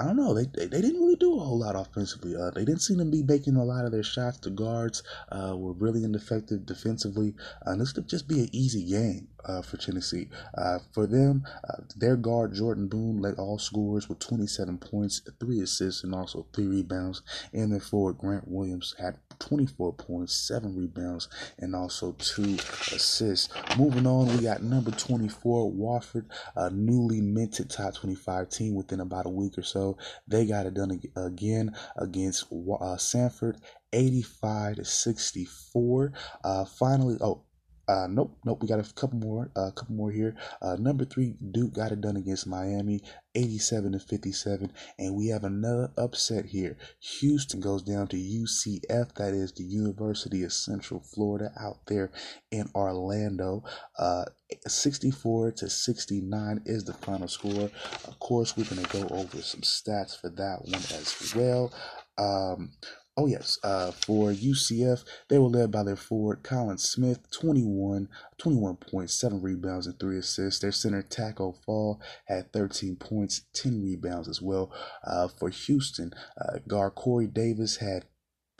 I 0.00 0.04
don't 0.04 0.16
know. 0.16 0.32
They, 0.32 0.44
they, 0.44 0.66
they 0.66 0.80
didn't 0.80 1.00
really 1.00 1.16
do 1.16 1.34
a 1.36 1.40
whole 1.40 1.58
lot 1.58 1.74
offensively. 1.74 2.36
Uh, 2.36 2.50
they 2.50 2.64
didn't 2.64 2.82
seem 2.82 2.98
to 2.98 3.04
be 3.04 3.24
making 3.24 3.56
a 3.56 3.64
lot 3.64 3.84
of 3.84 3.90
their 3.90 4.04
shots. 4.04 4.38
The 4.38 4.50
guards 4.50 5.02
uh, 5.32 5.56
were 5.56 5.72
really 5.72 6.04
ineffective 6.04 6.66
defensively. 6.66 7.34
Uh, 7.66 7.74
this 7.74 7.92
could 7.92 8.08
just 8.08 8.28
be 8.28 8.42
an 8.42 8.48
easy 8.52 8.84
game 8.84 9.26
uh, 9.44 9.60
for 9.60 9.76
Tennessee. 9.76 10.28
Uh, 10.56 10.78
for 10.92 11.08
them, 11.08 11.44
uh, 11.68 11.82
their 11.96 12.16
guard 12.16 12.54
Jordan 12.54 12.86
Boone 12.86 13.18
led 13.18 13.40
all 13.40 13.58
scorers 13.58 14.08
with 14.08 14.20
27 14.20 14.78
points, 14.78 15.20
three 15.40 15.60
assists, 15.60 16.04
and 16.04 16.14
also 16.14 16.46
three 16.52 16.68
rebounds. 16.68 17.22
And 17.52 17.72
their 17.72 17.80
forward 17.80 18.18
Grant 18.18 18.46
Williams 18.46 18.94
had 19.00 19.16
24 19.38 19.94
points, 19.94 20.34
seven 20.34 20.76
rebounds, 20.76 21.28
and 21.58 21.74
also 21.74 22.12
two 22.12 22.54
assists. 22.92 23.48
Moving 23.76 24.06
on, 24.06 24.28
we 24.28 24.42
got 24.42 24.62
number 24.62 24.90
24 24.90 25.72
Wofford, 25.72 26.26
a 26.56 26.70
newly 26.70 27.20
minted 27.20 27.70
top 27.70 27.94
25 27.94 28.48
team 28.48 28.74
within 28.74 29.00
about 29.00 29.26
a 29.26 29.30
week 29.30 29.58
or 29.58 29.62
so. 29.62 29.96
They 30.26 30.46
got 30.46 30.66
it 30.66 30.74
done 30.74 31.00
again 31.16 31.74
against 31.96 32.44
uh, 32.52 32.96
Samford. 32.96 33.58
85 33.92 34.76
to 34.76 34.84
64. 34.84 36.12
Uh, 36.44 36.64
finally, 36.64 37.16
oh, 37.20 37.42
uh, 37.88 38.06
nope, 38.06 38.36
nope. 38.44 38.60
We 38.60 38.68
got 38.68 38.80
a 38.80 38.92
couple 38.92 39.18
more, 39.18 39.50
a 39.56 39.60
uh, 39.60 39.70
couple 39.70 39.94
more 39.94 40.10
here. 40.10 40.36
Uh, 40.60 40.76
number 40.78 41.06
three, 41.06 41.36
Duke 41.50 41.72
got 41.72 41.90
it 41.90 42.02
done 42.02 42.18
against 42.18 42.46
Miami, 42.46 43.00
87 43.34 43.92
to 43.92 43.98
57, 43.98 44.70
and 44.98 45.16
we 45.16 45.28
have 45.28 45.42
another 45.42 45.90
upset 45.96 46.44
here. 46.44 46.76
Houston 47.20 47.60
goes 47.60 47.82
down 47.82 48.06
to 48.08 48.16
UCF, 48.16 49.14
that 49.14 49.32
is 49.32 49.52
the 49.52 49.64
University 49.64 50.44
of 50.44 50.52
Central 50.52 51.00
Florida, 51.00 51.50
out 51.58 51.78
there 51.86 52.10
in 52.50 52.68
Orlando. 52.74 53.64
Uh, 53.98 54.26
64 54.66 55.52
to 55.52 55.70
69 55.70 56.62
is 56.66 56.84
the 56.84 56.92
final 56.92 57.28
score. 57.28 57.70
Of 58.06 58.18
course, 58.18 58.54
we're 58.54 58.64
gonna 58.64 58.82
go 58.88 59.08
over 59.14 59.40
some 59.40 59.62
stats 59.62 60.18
for 60.18 60.28
that 60.28 60.60
one 60.62 60.74
as 60.74 61.34
well. 61.34 61.72
Um, 62.18 62.72
Oh, 63.20 63.26
yes. 63.26 63.58
Uh, 63.64 63.90
for 63.90 64.30
UCF, 64.30 65.02
they 65.28 65.38
were 65.38 65.48
led 65.48 65.72
by 65.72 65.82
their 65.82 65.96
forward, 65.96 66.44
Collin 66.44 66.78
Smith, 66.78 67.28
21, 67.32 68.08
21.7 68.40 69.42
rebounds 69.42 69.88
and 69.88 69.98
3 69.98 70.18
assists. 70.18 70.60
Their 70.60 70.70
center, 70.70 71.02
Tacko 71.02 71.56
Fall, 71.66 72.00
had 72.26 72.52
13 72.52 72.94
points, 72.94 73.40
10 73.54 73.82
rebounds 73.82 74.28
as 74.28 74.40
well. 74.40 74.72
Uh, 75.04 75.26
for 75.26 75.48
Houston, 75.48 76.12
uh, 76.40 76.58
guard 76.68 76.94
Corey 76.94 77.26
Davis 77.26 77.78
had 77.78 78.04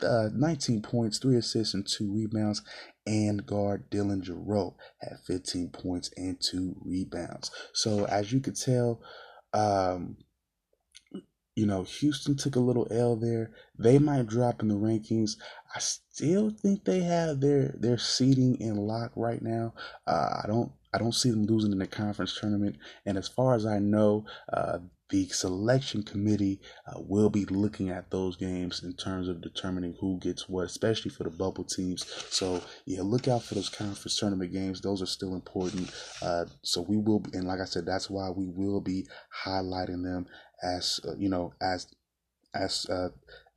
uh, 0.01 0.27
19 0.33 0.81
points, 0.81 1.19
3 1.19 1.37
assists, 1.37 1.73
and 1.73 1.87
2 1.87 2.13
rebounds. 2.13 2.61
And 3.07 3.45
guard 3.45 3.89
Dylan 3.89 4.21
Jarreau 4.21 4.75
had 4.99 5.19
15 5.25 5.69
points 5.69 6.11
and 6.17 6.37
2 6.37 6.75
rebounds. 6.83 7.49
So, 7.73 8.03
as 8.07 8.33
you 8.33 8.41
could 8.41 8.57
tell, 8.57 9.01
um, 9.53 10.17
you 11.59 11.65
know, 11.65 11.83
Houston 11.83 12.37
took 12.37 12.55
a 12.55 12.61
little 12.61 12.87
L 12.89 13.17
there. 13.17 13.51
They 13.77 13.99
might 13.99 14.27
drop 14.27 14.61
in 14.61 14.69
the 14.69 14.75
rankings. 14.75 15.35
I 15.75 15.79
still 15.79 16.49
think 16.49 16.85
they 16.85 17.01
have 17.01 17.41
their 17.41 17.75
their 17.77 17.97
seating 17.97 18.55
in 18.61 18.77
lock 18.77 19.11
right 19.17 19.41
now. 19.41 19.73
Uh, 20.07 20.39
I 20.41 20.47
don't 20.47 20.71
I 20.93 20.99
don't 20.99 21.13
see 21.13 21.29
them 21.29 21.45
losing 21.45 21.73
in 21.73 21.79
the 21.79 21.87
conference 21.87 22.39
tournament. 22.39 22.77
And 23.05 23.17
as 23.17 23.27
far 23.27 23.55
as 23.55 23.65
I 23.65 23.79
know, 23.79 24.25
uh, 24.53 24.79
the 25.09 25.27
selection 25.29 26.03
committee 26.03 26.59
uh, 26.87 26.99
will 26.99 27.29
be 27.29 27.45
looking 27.45 27.89
at 27.89 28.11
those 28.11 28.37
games 28.37 28.83
in 28.83 28.93
terms 28.93 29.27
of 29.27 29.41
determining 29.41 29.95
who 29.99 30.19
gets 30.19 30.47
what, 30.47 30.65
especially 30.65 31.11
for 31.11 31.23
the 31.23 31.29
bubble 31.29 31.63
teams. 31.63 32.05
So 32.29 32.61
yeah, 32.85 33.01
look 33.01 33.27
out 33.27 33.43
for 33.43 33.55
those 33.55 33.69
conference 33.69 34.17
tournament 34.17 34.53
games; 34.53 34.81
those 34.81 35.01
are 35.01 35.07
still 35.07 35.33
important. 35.33 35.91
Uh, 36.21 36.45
so 36.63 36.81
we 36.81 36.97
will, 36.97 37.23
and 37.33 37.45
like 37.45 37.59
I 37.59 37.65
said, 37.65 37.85
that's 37.85 38.09
why 38.09 38.29
we 38.29 38.47
will 38.47 38.81
be 38.81 39.07
highlighting 39.45 40.03
them 40.03 40.27
as 40.61 40.99
uh, 41.07 41.15
you 41.17 41.29
know 41.29 41.53
as 41.61 41.87
as 42.53 42.85
uh, 42.89 43.09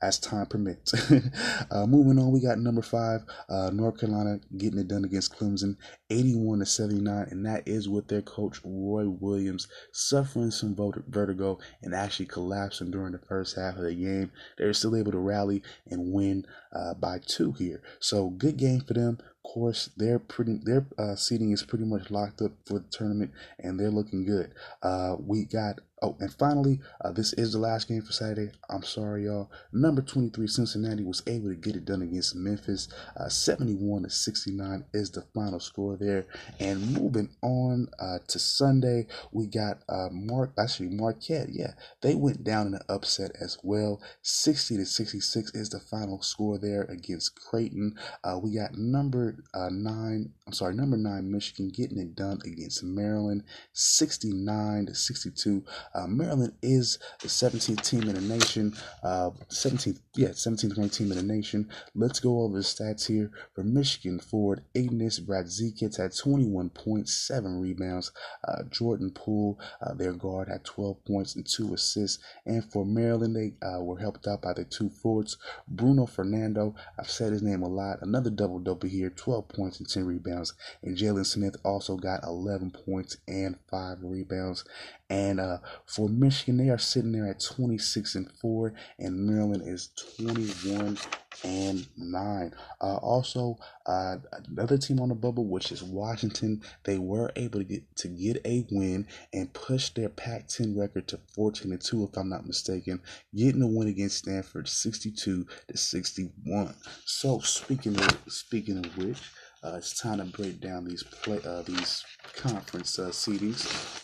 as 0.02 0.18
time 0.18 0.46
permits. 0.46 0.92
uh, 1.70 1.86
moving 1.86 2.18
on, 2.18 2.32
we 2.32 2.40
got 2.40 2.58
number 2.58 2.82
five, 2.82 3.22
uh, 3.48 3.70
North 3.72 4.00
Carolina 4.00 4.40
getting 4.56 4.80
it 4.80 4.88
done 4.88 5.04
against 5.04 5.34
Clemson, 5.36 5.76
81 6.10 6.58
to 6.58 6.66
79, 6.66 7.28
and 7.30 7.46
that 7.46 7.62
is 7.66 7.88
with 7.88 8.08
their 8.08 8.20
coach 8.22 8.60
Roy 8.64 9.08
Williams 9.08 9.68
suffering 9.92 10.50
some 10.50 10.76
vertigo 11.08 11.58
and 11.82 11.94
actually 11.94 12.26
collapsing 12.26 12.90
during 12.90 13.12
the 13.12 13.18
first 13.18 13.56
half 13.56 13.76
of 13.76 13.82
the 13.82 13.94
game. 13.94 14.32
They're 14.58 14.74
still 14.74 14.96
able 14.96 15.12
to 15.12 15.18
rally 15.18 15.62
and 15.86 16.12
win 16.12 16.46
uh, 16.74 16.94
by 16.94 17.20
two 17.24 17.52
here, 17.52 17.82
so 18.00 18.30
good 18.30 18.56
game 18.56 18.80
for 18.80 18.94
them 18.94 19.18
Of 19.44 19.50
course, 19.52 19.90
they're 19.96 20.18
pretty 20.18 20.58
their 20.62 20.86
uh, 20.98 21.14
seating 21.14 21.52
is 21.52 21.62
pretty 21.62 21.84
much 21.84 22.10
locked 22.10 22.42
up 22.42 22.52
for 22.66 22.80
the 22.80 22.84
tournament, 22.90 23.30
and 23.58 23.78
they're 23.78 23.90
looking 23.90 24.24
good. 24.24 24.52
Uh, 24.82 25.16
we 25.18 25.44
got 25.44 25.80
oh, 26.02 26.16
and 26.20 26.32
finally, 26.34 26.80
uh, 27.00 27.12
this 27.12 27.32
is 27.34 27.52
the 27.52 27.58
last 27.58 27.88
game 27.88 28.02
for 28.02 28.12
Saturday. 28.12 28.52
I'm 28.68 28.82
sorry, 28.82 29.24
y'all. 29.24 29.50
Number 29.72 30.02
23 30.02 30.46
Cincinnati 30.46 31.04
was 31.04 31.22
able 31.26 31.48
to 31.48 31.54
get 31.54 31.76
it 31.76 31.84
done 31.84 32.02
against 32.02 32.34
Memphis. 32.34 32.88
Uh, 33.16 33.28
71 33.28 34.02
to 34.02 34.10
69 34.10 34.84
is 34.92 35.10
the 35.10 35.22
final 35.34 35.60
score 35.60 35.96
there. 35.96 36.26
And 36.58 36.92
moving 36.92 37.30
on 37.42 37.88
uh, 37.98 38.18
to 38.28 38.38
Sunday, 38.38 39.06
we 39.30 39.46
got 39.46 39.78
uh, 39.88 40.08
Mark 40.10 40.52
actually 40.58 40.88
Marquette. 40.90 41.48
Yeah, 41.50 41.72
they 42.02 42.14
went 42.14 42.44
down 42.44 42.66
in 42.66 42.74
an 42.74 42.82
upset 42.88 43.32
as 43.40 43.58
well. 43.62 44.00
60 44.22 44.76
to 44.78 44.86
66 44.86 45.54
is 45.54 45.70
the 45.70 45.80
final 45.80 46.20
score 46.22 46.58
there 46.58 46.82
against 46.82 47.36
Creighton. 47.36 47.94
Uh, 48.24 48.38
we 48.42 48.54
got 48.56 48.76
number 48.76 49.36
uh, 49.54 49.68
nine, 49.70 50.32
I'm 50.46 50.52
sorry, 50.52 50.74
number 50.74 50.96
nine, 50.96 51.30
Michigan 51.30 51.68
getting 51.68 51.98
it 51.98 52.14
done 52.16 52.40
against 52.44 52.82
Maryland, 52.82 53.44
69 53.72 54.86
to 54.86 54.94
62. 54.94 55.64
Uh, 55.94 56.06
Maryland 56.06 56.54
is 56.62 56.98
the 57.20 57.28
17th 57.28 57.84
team 57.86 58.02
in 58.02 58.14
the 58.14 58.20
nation, 58.20 58.74
uh, 59.02 59.30
17th, 59.50 60.00
yeah, 60.16 60.28
17th 60.28 60.78
ranked 60.78 60.94
team 60.94 61.12
in 61.12 61.18
the 61.18 61.22
nation. 61.22 61.68
Let's 61.94 62.20
go 62.20 62.40
over 62.40 62.56
the 62.56 62.62
stats 62.62 63.06
here 63.06 63.30
for 63.54 63.62
Michigan 63.62 64.18
forward. 64.18 64.62
Ignas 64.74 65.20
Brazdeikis 65.20 65.98
had 65.98 66.12
21.7 66.12 67.60
rebounds. 67.60 68.12
Uh, 68.46 68.62
Jordan 68.70 69.10
Poole, 69.10 69.58
uh, 69.80 69.94
their 69.94 70.12
guard, 70.12 70.48
had 70.48 70.64
12 70.64 71.04
points 71.04 71.36
and 71.36 71.46
two 71.46 71.74
assists. 71.74 72.22
And 72.46 72.64
for 72.64 72.84
Maryland, 72.84 73.36
they 73.36 73.54
uh, 73.66 73.82
were 73.82 73.98
helped 73.98 74.26
out 74.26 74.42
by 74.42 74.52
the 74.54 74.64
two 74.64 74.90
forwards, 74.90 75.36
Bruno 75.68 76.06
Fernando. 76.06 76.74
I've 76.98 77.10
said 77.10 77.32
his 77.32 77.42
name 77.42 77.62
a 77.62 77.68
lot. 77.68 77.98
Another 78.02 78.30
double 78.30 78.58
double 78.58 78.88
here 78.88 79.10
12 79.10 79.48
points 79.48 79.78
and 79.78 79.88
10 79.88 80.06
rebounds. 80.06 80.54
And 80.82 80.96
Jalen 80.96 81.26
Smith 81.26 81.56
also 81.64 81.96
got 81.96 82.24
11 82.24 82.70
points 82.70 83.16
and 83.28 83.56
5 83.70 83.98
rebounds. 84.02 84.64
And 85.12 85.40
uh, 85.40 85.58
for 85.84 86.08
Michigan, 86.08 86.56
they 86.56 86.70
are 86.70 86.78
sitting 86.78 87.12
there 87.12 87.26
at 87.26 87.38
26 87.38 88.14
and 88.14 88.32
4, 88.40 88.72
and 88.98 89.26
Maryland 89.26 89.62
is 89.66 89.90
21 90.16 90.96
and 91.44 91.86
9. 91.98 92.54
Uh, 92.80 92.96
also, 92.96 93.58
uh, 93.84 94.16
another 94.48 94.78
team 94.78 95.00
on 95.00 95.10
the 95.10 95.14
bubble, 95.14 95.44
which 95.44 95.70
is 95.70 95.82
Washington, 95.82 96.62
they 96.84 96.96
were 96.96 97.30
able 97.36 97.58
to 97.58 97.64
get 97.66 97.94
to 97.96 98.08
get 98.08 98.40
a 98.46 98.66
win 98.70 99.06
and 99.34 99.52
push 99.52 99.90
their 99.90 100.08
Pac-10 100.08 100.78
record 100.78 101.08
to 101.08 101.20
14 101.34 101.72
and 101.72 101.80
2, 101.82 102.04
if 102.04 102.16
I'm 102.16 102.30
not 102.30 102.46
mistaken, 102.46 103.02
getting 103.36 103.60
a 103.60 103.66
win 103.66 103.88
against 103.88 104.16
Stanford, 104.16 104.66
62 104.66 105.46
to 105.68 105.76
61. 105.76 106.74
So 107.04 107.38
speaking 107.40 108.00
of 108.00 108.18
speaking 108.28 108.78
of 108.82 108.96
which. 108.96 109.20
Uh, 109.64 109.76
it's 109.76 110.00
time 110.00 110.18
to 110.18 110.24
break 110.24 110.60
down 110.60 110.84
these 110.84 111.04
play 111.04 111.38
uh, 111.46 111.62
these 111.62 112.04
conference 112.34 112.98
uh, 112.98 113.10
seedings 113.10 113.62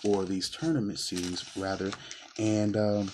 or 0.09 0.25
these 0.25 0.49
tournament 0.49 0.99
seedings 0.99 1.61
rather, 1.61 1.91
and 2.39 2.77
um, 2.77 3.11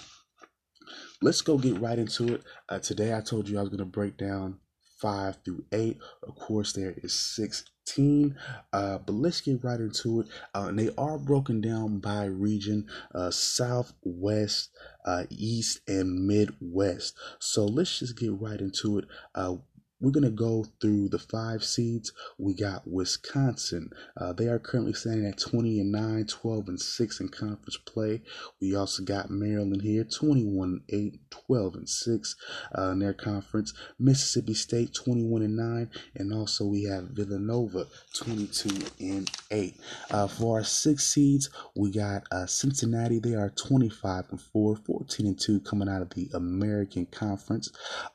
let's 1.23 1.41
go 1.41 1.57
get 1.57 1.81
right 1.81 1.99
into 1.99 2.35
it. 2.35 2.43
Uh, 2.69 2.79
today 2.79 3.15
I 3.15 3.23
told 3.23 3.49
you 3.49 3.59
I 3.59 3.63
was 3.63 3.71
going 3.71 3.79
to 3.79 3.87
break 3.87 4.19
down 4.19 4.59
five 5.01 5.39
through 5.43 5.65
eight. 5.73 5.99
Of 6.23 6.35
course, 6.35 6.75
there 6.75 6.95
is 7.03 7.15
sixteen, 7.15 8.37
uh, 8.75 8.99
but 8.99 9.15
let's 9.15 9.41
get 9.41 9.65
right 9.65 9.81
into 9.81 10.21
it. 10.21 10.27
Uh, 10.55 10.67
and 10.69 10.79
they 10.79 10.91
are 10.99 11.19
broken 11.19 11.63
down 11.63 11.99
by 12.01 12.27
region: 12.27 12.87
uh, 13.15 13.31
South, 13.31 13.95
West, 14.03 14.69
uh, 15.07 15.25
East, 15.31 15.81
and 15.89 16.27
Midwest. 16.27 17.15
So 17.39 17.65
let's 17.65 18.01
just 18.01 18.19
get 18.19 18.39
right 18.39 18.61
into 18.61 18.99
it. 18.99 19.07
Uh, 19.35 19.57
we're 20.04 20.11
going 20.11 20.23
to 20.25 20.30
go 20.30 20.66
through 20.80 21.08
the 21.08 21.18
five 21.18 21.64
seeds. 21.64 22.12
We 22.38 22.52
got 22.52 22.87
Wisconsin. 22.87 23.90
Uh, 24.16 24.34
they 24.34 24.49
are 24.49 24.58
currently 24.58 24.92
standing 24.92 25.26
at 25.26 25.38
20 25.38 25.80
and 25.80 25.90
9, 25.90 26.26
12 26.26 26.68
and 26.68 26.80
6 26.80 27.20
in 27.20 27.28
conference 27.30 27.78
play. 27.78 28.20
We 28.61 28.76
also 28.76 29.02
got 29.02 29.30
Maryland 29.30 29.80
here, 29.80 30.04
21 30.04 30.68
and 30.68 30.82
8, 30.88 31.20
12 31.30 31.75
and 31.75 31.88
6 31.88 32.37
uh, 32.76 32.90
in 32.90 32.99
their 32.99 33.14
conference. 33.14 33.73
Mississippi 33.99 34.52
State, 34.52 34.94
21 34.94 35.40
and 35.40 35.56
9. 35.56 35.90
And 36.16 36.34
also 36.34 36.66
we 36.66 36.84
have 36.84 37.04
Villanova, 37.04 37.87
22 38.14 38.87
and 39.00 39.30
8. 39.50 39.75
Uh, 40.11 40.26
for 40.26 40.58
our 40.58 40.64
six 40.64 41.06
seeds, 41.06 41.49
we 41.75 41.90
got 41.90 42.25
uh, 42.30 42.44
Cincinnati. 42.44 43.20
They 43.20 43.34
are 43.34 43.50
25 43.50 44.25
and 44.30 44.40
4, 44.40 44.76
14 44.76 45.26
and 45.26 45.40
2 45.40 45.61
coming 45.61 45.88
out 45.88 46.02
of 46.02 46.11
the 46.11 46.28
American 46.34 47.06
Conference. 47.06 47.70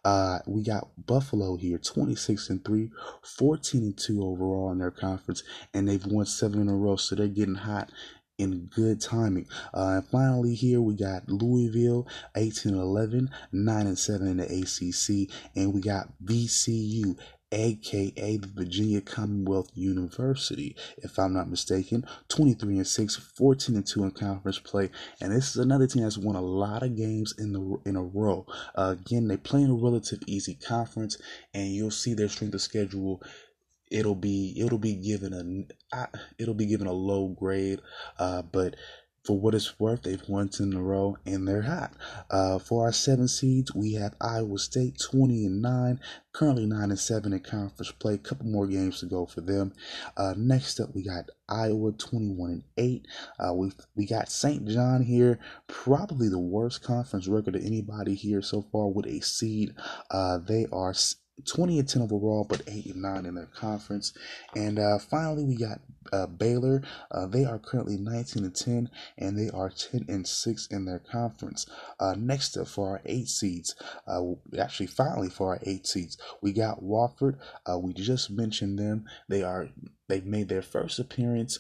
Uh, 0.06 0.40
we 0.46 0.62
got 0.62 0.88
Buffalo 1.08 1.56
here 1.56 1.79
26 1.84 2.50
and 2.50 2.66
3, 2.66 2.90
14 3.24 3.82
and 3.82 3.98
2 3.98 4.24
overall 4.24 4.72
in 4.72 4.80
their 4.80 4.92
conference, 4.92 5.44
and 5.74 5.88
they've 5.88 6.06
won 6.06 6.26
seven 6.26 6.62
in 6.62 6.70
a 6.70 6.76
row, 6.76 6.96
so 6.96 7.16
they're 7.16 7.28
getting 7.28 7.56
hot 7.56 7.92
in 8.40 8.70
good 8.74 9.02
timing. 9.02 9.46
Uh, 9.74 9.98
and 9.98 10.08
finally, 10.08 10.56
here 10.56 10.82
we 10.82 10.96
got 10.96 11.28
Louisville 11.30 12.08
18 12.36 12.74
11, 12.74 13.30
9 13.52 13.88
and 13.88 14.00
7 14.00 14.28
in 14.28 14.38
the 14.38 14.46
ACC, 14.46 15.30
and 15.56 15.74
we 15.74 15.82
got 15.82 16.08
VCU 16.24 17.18
aka 17.52 18.38
the 18.38 18.48
Virginia 18.48 19.02
Commonwealth 19.02 19.70
University, 19.74 20.76
if 20.98 21.18
I'm 21.18 21.34
not 21.34 21.50
mistaken. 21.50 22.06
23 22.30 22.78
and 22.78 22.88
6, 22.88 23.16
14 23.16 23.76
and 23.76 23.86
2 23.86 24.04
in 24.04 24.12
conference 24.12 24.60
play, 24.60 24.90
and 25.22 25.32
this 25.32 25.50
is 25.50 25.58
another 25.58 25.88
team 25.88 26.04
that's 26.04 26.18
won 26.18 26.36
a 26.36 26.42
lot 26.42 26.84
of 26.84 26.96
games 26.96 27.34
in 27.38 27.54
the 27.54 27.78
in 27.86 27.96
a 27.96 28.04
row. 28.04 28.46
Uh, 28.76 28.96
again, 29.00 29.28
they 29.28 29.38
play 29.38 29.62
in 29.62 29.72
a 29.72 29.74
relative 29.74 30.20
easy 30.28 30.56
conference, 30.56 31.18
and 31.54 31.68
you'll 31.68 31.92
see 31.92 32.14
their 32.14 32.30
strength 32.30 32.54
of 32.54 32.62
schedule 32.62 33.22
it'll 33.92 34.14
be 34.14 34.54
it'll 34.58 34.78
be 34.78 34.94
given 34.94 35.68
a 35.92 36.08
it'll 36.38 36.54
be 36.54 36.68
given 36.68 36.86
a 36.86 36.94
low 36.94 37.28
grade 37.30 37.82
uh, 38.20 38.42
but 38.44 38.76
for 39.24 39.40
what 39.40 39.54
it's 39.54 39.80
worth, 39.80 40.04
they've 40.04 40.28
won 40.28 40.50
in 40.60 40.74
a 40.74 40.82
row 40.82 41.18
and 41.26 41.48
they're 41.48 41.62
hot. 41.62 41.94
Uh, 42.30 42.60
for 42.60 42.86
our 42.86 42.92
seven 42.92 43.28
seeds, 43.28 43.74
we 43.76 43.94
have 43.94 44.16
Iowa 44.20 44.58
State 44.58 45.00
20 45.12 45.46
and 45.46 45.62
9, 45.62 46.00
currently 46.34 46.66
9 46.66 46.90
and 46.90 47.00
7 47.00 47.34
in 47.34 47.40
conference 47.40 47.92
play. 47.92 48.16
A 48.16 48.18
couple 48.18 48.48
more 48.48 48.68
games 48.68 49.00
to 49.00 49.06
go 49.06 49.26
for 49.26 49.42
them. 49.42 49.74
Uh, 50.18 50.34
next 50.38 50.80
up, 50.80 50.96
we 50.96 51.04
got 51.04 51.30
Iowa 51.48 51.92
21 51.92 52.50
and 52.50 52.64
8. 52.78 53.08
Uh, 53.40 53.54
we 53.54 53.72
we 53.96 54.06
got 54.06 54.32
St. 54.32 54.68
John 54.68 55.04
here, 55.04 55.40
probably 55.68 56.30
the 56.30 56.40
worst 56.40 56.84
conference 56.84 57.28
record 57.28 57.56
of 57.56 57.64
anybody 57.64 58.16
here 58.16 58.42
so 58.42 58.62
far 58.72 58.88
with 58.88 59.06
a 59.06 59.20
seed. 59.20 59.74
Uh, 60.10 60.38
they 60.38 60.66
are 60.72 60.94
20 61.46 61.80
and 61.80 61.88
10 61.88 62.02
overall, 62.02 62.46
but 62.48 62.62
8 62.68 62.86
and 62.88 63.02
9 63.02 63.26
in 63.26 63.36
their 63.36 63.46
conference. 63.48 64.14
And 64.56 64.80
uh, 64.80 65.00
finally, 65.00 65.44
we 65.44 65.56
got 65.56 65.80
uh, 66.12 66.28
Baylor. 66.28 66.82
Uh, 67.12 67.28
they 67.28 67.46
are 67.46 67.60
currently 67.60 67.98
19 67.98 68.44
and 68.44 68.56
10, 68.56 68.90
and 69.18 69.38
they 69.38 69.50
are 69.50 69.70
10 69.70 70.06
and 70.08 70.28
6 70.28 70.68
in 70.68 70.86
their 70.86 71.00
conference. 71.00 71.66
Uh, 72.00 72.16
next 72.18 72.58
up 72.58 72.68
for 72.68 72.90
our 72.90 73.02
eight 73.06 73.28
seeds, 73.28 73.76
uh, 74.08 74.22
actually, 74.58 74.88
finally 74.88 75.30
for 75.30 75.50
our 75.50 75.60
eight 75.64 75.88
seeds, 75.88 76.18
we 76.42 76.52
got 76.52 76.84
Wofford. 76.84 77.38
Uh, 77.70 77.78
we 77.78 77.94
just 77.94 78.30
mentioned 78.32 78.80
them. 78.80 79.06
They 79.28 79.44
are 79.44 79.70
they've 80.08 80.26
made 80.26 80.50
their 80.50 80.62
first 80.62 81.00
appearance 81.00 81.60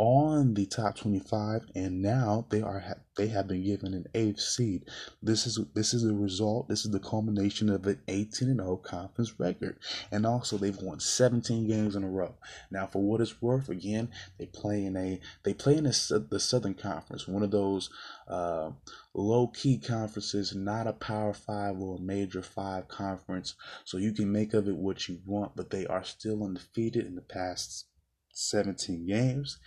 on 0.00 0.54
the 0.54 0.64
top 0.64 0.96
25 0.96 1.66
and 1.74 2.00
now 2.00 2.46
they 2.48 2.62
are 2.62 2.82
they 3.18 3.26
have 3.26 3.46
been 3.46 3.62
given 3.62 3.92
an 3.92 4.06
eighth 4.14 4.40
seed. 4.40 4.86
This 5.22 5.46
is 5.46 5.60
this 5.74 5.92
is 5.92 6.04
the 6.04 6.14
result 6.14 6.70
this 6.70 6.86
is 6.86 6.90
the 6.90 6.98
culmination 6.98 7.68
of 7.68 7.86
an 7.86 8.00
18 8.08 8.48
and 8.48 8.60
0 8.60 8.78
conference 8.78 9.38
record. 9.38 9.78
And 10.10 10.24
also 10.24 10.56
they've 10.56 10.80
won 10.80 11.00
17 11.00 11.68
games 11.68 11.96
in 11.96 12.04
a 12.04 12.08
row. 12.08 12.34
Now 12.70 12.86
for 12.86 13.02
what 13.02 13.20
it's 13.20 13.42
worth 13.42 13.68
again 13.68 14.08
they 14.38 14.46
play 14.46 14.86
in 14.86 14.96
a 14.96 15.20
they 15.42 15.52
play 15.52 15.76
in 15.76 15.84
the, 15.84 16.26
the 16.30 16.40
southern 16.40 16.74
conference 16.74 17.28
one 17.28 17.42
of 17.42 17.50
those 17.50 17.90
uh, 18.26 18.70
low 19.12 19.48
key 19.48 19.76
conferences 19.76 20.56
not 20.56 20.86
a 20.86 20.94
power 20.94 21.34
five 21.34 21.78
or 21.78 21.98
a 21.98 22.00
major 22.00 22.40
five 22.40 22.88
conference. 22.88 23.54
So 23.84 23.98
you 23.98 24.14
can 24.14 24.32
make 24.32 24.54
of 24.54 24.66
it 24.66 24.76
what 24.76 25.10
you 25.10 25.18
want 25.26 25.56
but 25.56 25.68
they 25.68 25.84
are 25.84 26.04
still 26.04 26.42
undefeated 26.42 27.04
in 27.04 27.16
the 27.16 27.20
past 27.20 27.84
17 28.32 29.06
games. 29.06 29.58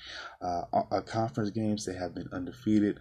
Uh, 0.41 0.63
uh, 0.73 1.01
conference 1.01 1.51
games, 1.51 1.85
they 1.85 1.95
have 1.95 2.15
been 2.15 2.29
undefeated. 2.31 2.99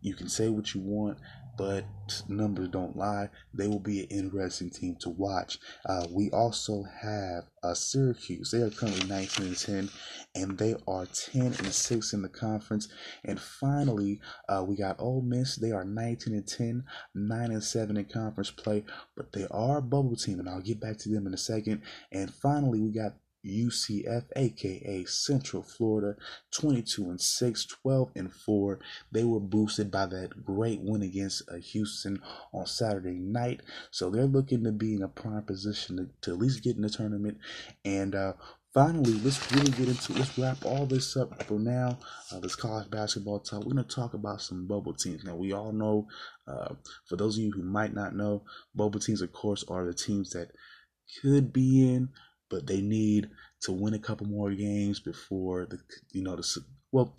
You 0.00 0.14
can 0.14 0.28
say 0.28 0.48
what 0.48 0.74
you 0.74 0.80
want, 0.80 1.18
but 1.58 1.84
numbers 2.28 2.68
don't 2.68 2.96
lie. 2.96 3.28
They 3.52 3.66
will 3.66 3.80
be 3.80 4.00
an 4.00 4.06
interesting 4.10 4.70
team 4.70 4.96
to 5.00 5.10
watch. 5.10 5.58
Uh, 5.84 6.06
we 6.10 6.30
also 6.30 6.84
have 7.02 7.44
uh, 7.64 7.74
Syracuse. 7.74 8.52
They 8.52 8.62
are 8.62 8.70
currently 8.70 9.06
19 9.08 9.46
and 9.46 9.58
10, 9.58 9.90
and 10.36 10.56
they 10.56 10.76
are 10.86 11.06
10 11.06 11.42
and 11.42 11.74
6 11.74 12.12
in 12.12 12.22
the 12.22 12.28
conference. 12.28 12.88
And 13.24 13.40
finally, 13.40 14.20
uh, 14.48 14.64
we 14.66 14.76
got 14.76 15.00
Ole 15.00 15.22
Miss. 15.22 15.56
They 15.56 15.72
are 15.72 15.84
19 15.84 16.32
and 16.32 16.46
10, 16.46 16.84
9 17.14 17.50
and 17.50 17.64
7 17.64 17.96
in 17.96 18.04
conference 18.04 18.52
play, 18.52 18.84
but 19.16 19.32
they 19.32 19.46
are 19.50 19.78
a 19.78 19.82
bubble 19.82 20.16
team, 20.16 20.38
and 20.38 20.48
I'll 20.48 20.60
get 20.60 20.80
back 20.80 20.98
to 20.98 21.08
them 21.08 21.26
in 21.26 21.34
a 21.34 21.38
second. 21.38 21.82
And 22.12 22.32
finally, 22.32 22.80
we 22.80 22.92
got 22.92 23.16
UCF, 23.46 24.24
aka 24.36 25.04
Central 25.04 25.62
Florida, 25.62 26.16
22 26.52 27.10
and 27.10 27.20
6, 27.20 27.66
12 27.66 28.10
and 28.16 28.32
4. 28.32 28.78
They 29.12 29.24
were 29.24 29.40
boosted 29.40 29.90
by 29.90 30.06
that 30.06 30.44
great 30.44 30.80
win 30.80 31.02
against 31.02 31.48
uh, 31.48 31.56
Houston 31.56 32.20
on 32.52 32.66
Saturday 32.66 33.18
night. 33.18 33.62
So 33.90 34.10
they're 34.10 34.24
looking 34.24 34.64
to 34.64 34.72
be 34.72 34.94
in 34.94 35.02
a 35.02 35.08
prime 35.08 35.42
position 35.42 35.96
to, 35.96 36.08
to 36.22 36.32
at 36.32 36.38
least 36.38 36.62
get 36.62 36.76
in 36.76 36.82
the 36.82 36.90
tournament. 36.90 37.38
And 37.84 38.14
uh, 38.14 38.34
finally, 38.74 39.14
let's 39.20 39.50
really 39.52 39.70
get 39.70 39.88
into 39.88 40.12
let's 40.14 40.36
wrap 40.38 40.64
all 40.64 40.86
this 40.86 41.16
up 41.16 41.42
for 41.44 41.58
now. 41.58 41.98
Uh, 42.32 42.40
this 42.40 42.56
college 42.56 42.90
basketball 42.90 43.40
talk. 43.40 43.64
We're 43.64 43.72
going 43.72 43.84
to 43.84 43.94
talk 43.94 44.14
about 44.14 44.42
some 44.42 44.66
bubble 44.66 44.94
teams. 44.94 45.24
Now, 45.24 45.36
we 45.36 45.52
all 45.52 45.72
know, 45.72 46.08
uh, 46.46 46.74
for 47.06 47.16
those 47.16 47.36
of 47.36 47.44
you 47.44 47.52
who 47.52 47.62
might 47.62 47.94
not 47.94 48.14
know, 48.14 48.42
bubble 48.74 49.00
teams, 49.00 49.22
of 49.22 49.32
course, 49.32 49.64
are 49.68 49.86
the 49.86 49.94
teams 49.94 50.30
that 50.30 50.50
could 51.22 51.52
be 51.52 51.88
in 51.88 52.10
but 52.50 52.66
they 52.66 52.80
need 52.80 53.30
to 53.60 53.72
win 53.72 53.94
a 53.94 53.98
couple 53.98 54.26
more 54.26 54.50
games 54.50 55.00
before 55.00 55.66
the 55.66 55.78
you 56.12 56.22
know 56.22 56.36
the 56.36 56.64
well 56.92 57.14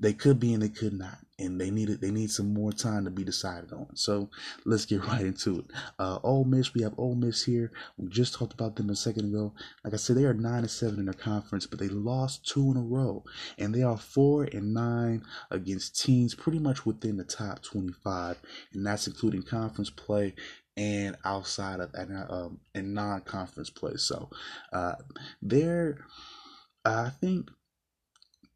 they 0.00 0.14
could 0.14 0.40
be 0.40 0.54
and 0.54 0.62
they 0.62 0.68
could 0.68 0.94
not 0.94 1.18
and 1.38 1.60
they 1.60 1.70
needed 1.70 2.00
they 2.00 2.10
need 2.10 2.30
some 2.30 2.52
more 2.52 2.72
time 2.72 3.04
to 3.04 3.10
be 3.10 3.22
decided 3.22 3.72
on. 3.72 3.94
So 3.94 4.30
let's 4.64 4.86
get 4.86 5.04
right 5.06 5.20
into 5.20 5.60
it. 5.60 5.66
Uh 5.98 6.18
Ole 6.22 6.44
Miss 6.44 6.74
we 6.74 6.82
have 6.82 6.98
Ole 6.98 7.14
Miss 7.14 7.44
here. 7.44 7.70
We 7.98 8.08
just 8.08 8.34
talked 8.34 8.54
about 8.54 8.76
them 8.76 8.90
a 8.90 8.96
second 8.96 9.26
ago. 9.26 9.52
Like 9.84 9.92
I 9.92 9.98
said 9.98 10.16
they 10.16 10.24
are 10.24 10.34
nine 10.34 10.60
and 10.60 10.70
seven 10.70 10.98
in 10.98 11.04
their 11.04 11.14
conference 11.14 11.66
but 11.66 11.78
they 11.78 11.88
lost 11.88 12.48
two 12.48 12.70
in 12.70 12.78
a 12.78 12.82
row 12.82 13.24
and 13.58 13.74
they 13.74 13.82
are 13.82 13.98
four 13.98 14.44
and 14.44 14.72
nine 14.72 15.22
against 15.50 16.00
teams 16.00 16.34
pretty 16.34 16.58
much 16.58 16.86
within 16.86 17.18
the 17.18 17.24
top 17.24 17.62
25 17.62 18.40
and 18.72 18.86
that's 18.86 19.06
including 19.06 19.42
conference 19.42 19.90
play 19.90 20.34
and 20.80 21.16
outside 21.26 21.78
of 21.78 21.90
and 21.94 22.16
um 22.30 22.58
non-conference 22.74 23.70
play. 23.70 23.92
So 23.96 24.30
uh 24.72 24.94
they're 25.42 25.98
I 26.84 27.10
think 27.10 27.50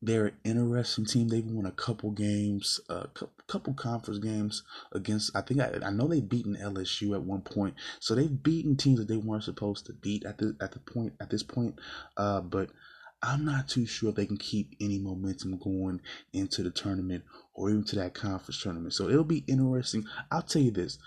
they're 0.00 0.26
an 0.26 0.36
interesting 0.44 1.04
team. 1.06 1.28
They've 1.28 1.44
won 1.44 1.66
a 1.66 1.72
couple 1.72 2.10
games, 2.10 2.80
a 2.90 2.92
uh, 2.92 3.06
couple 3.46 3.74
conference 3.74 4.18
games 4.18 4.62
against. 4.92 5.34
I 5.34 5.40
think 5.40 5.60
I, 5.60 5.78
I 5.84 5.90
know 5.90 6.08
they've 6.08 6.26
beaten 6.26 6.56
LSU 6.56 7.14
at 7.14 7.22
one 7.22 7.40
point, 7.42 7.74
so 8.00 8.14
they've 8.14 8.42
beaten 8.42 8.76
teams 8.76 8.98
that 8.98 9.08
they 9.08 9.16
weren't 9.16 9.44
supposed 9.44 9.86
to 9.86 9.92
beat 9.92 10.24
at 10.24 10.38
the 10.38 10.56
at 10.60 10.72
the 10.72 10.80
point 10.80 11.14
at 11.20 11.30
this 11.30 11.42
point. 11.42 11.78
Uh, 12.16 12.40
but 12.40 12.70
I'm 13.22 13.46
not 13.46 13.68
too 13.68 13.86
sure 13.86 14.10
if 14.10 14.16
they 14.16 14.26
can 14.26 14.36
keep 14.36 14.76
any 14.80 14.98
momentum 14.98 15.58
going 15.58 16.02
into 16.34 16.62
the 16.62 16.70
tournament 16.70 17.24
or 17.54 17.70
even 17.70 17.84
to 17.84 17.96
that 17.96 18.12
conference 18.12 18.62
tournament. 18.62 18.92
So 18.92 19.08
it'll 19.08 19.24
be 19.24 19.44
interesting. 19.46 20.04
I'll 20.30 20.42
tell 20.42 20.60
you 20.60 20.70
this: 20.70 20.98